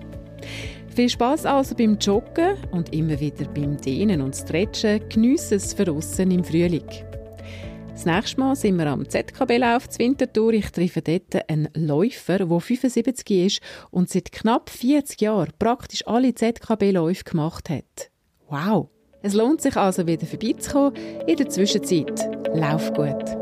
Viel 0.89 1.09
Spaß 1.09 1.47
also 1.47 1.77
beim 1.77 1.99
Joggen 1.99 2.57
und 2.73 2.93
immer 2.93 3.21
wieder 3.21 3.45
beim 3.45 3.77
Dehnen 3.77 4.23
und 4.23 4.35
Stretchen. 4.35 5.09
Geniesse 5.09 5.55
es 5.55 5.73
für 5.73 5.87
im 6.33 6.43
Frühling. 6.43 7.12
Das 8.05 8.13
nächste 8.13 8.41
Mal 8.41 8.57
sind 8.57 8.79
wir 8.79 8.89
am 8.89 9.09
ZKB-Lauf 9.09 9.89
zu 9.89 10.01
Winterthur. 10.01 10.55
Ich 10.55 10.73
treffe 10.73 11.03
dort 11.03 11.49
einen 11.49 11.69
Läufer, 11.77 12.39
der 12.39 12.61
75 12.61 13.31
ist 13.31 13.61
und 13.93 14.11
seit 14.11 14.33
knapp 14.33 14.71
40 14.71 15.21
Jahren 15.21 15.53
praktisch 15.57 16.05
alle 16.09 16.35
ZKB-Läufe 16.35 17.23
gemacht 17.23 17.71
hat. 17.71 18.11
Wow! 18.49 18.89
Es 19.23 19.35
lohnt 19.35 19.63
sich 19.63 19.77
also 19.77 20.05
wieder 20.05 20.27
vorbeizukommen. 20.27 20.97
In 21.29 21.37
der 21.37 21.49
Zwischenzeit, 21.49 22.29
lauf 22.53 22.93
gut! 22.93 23.42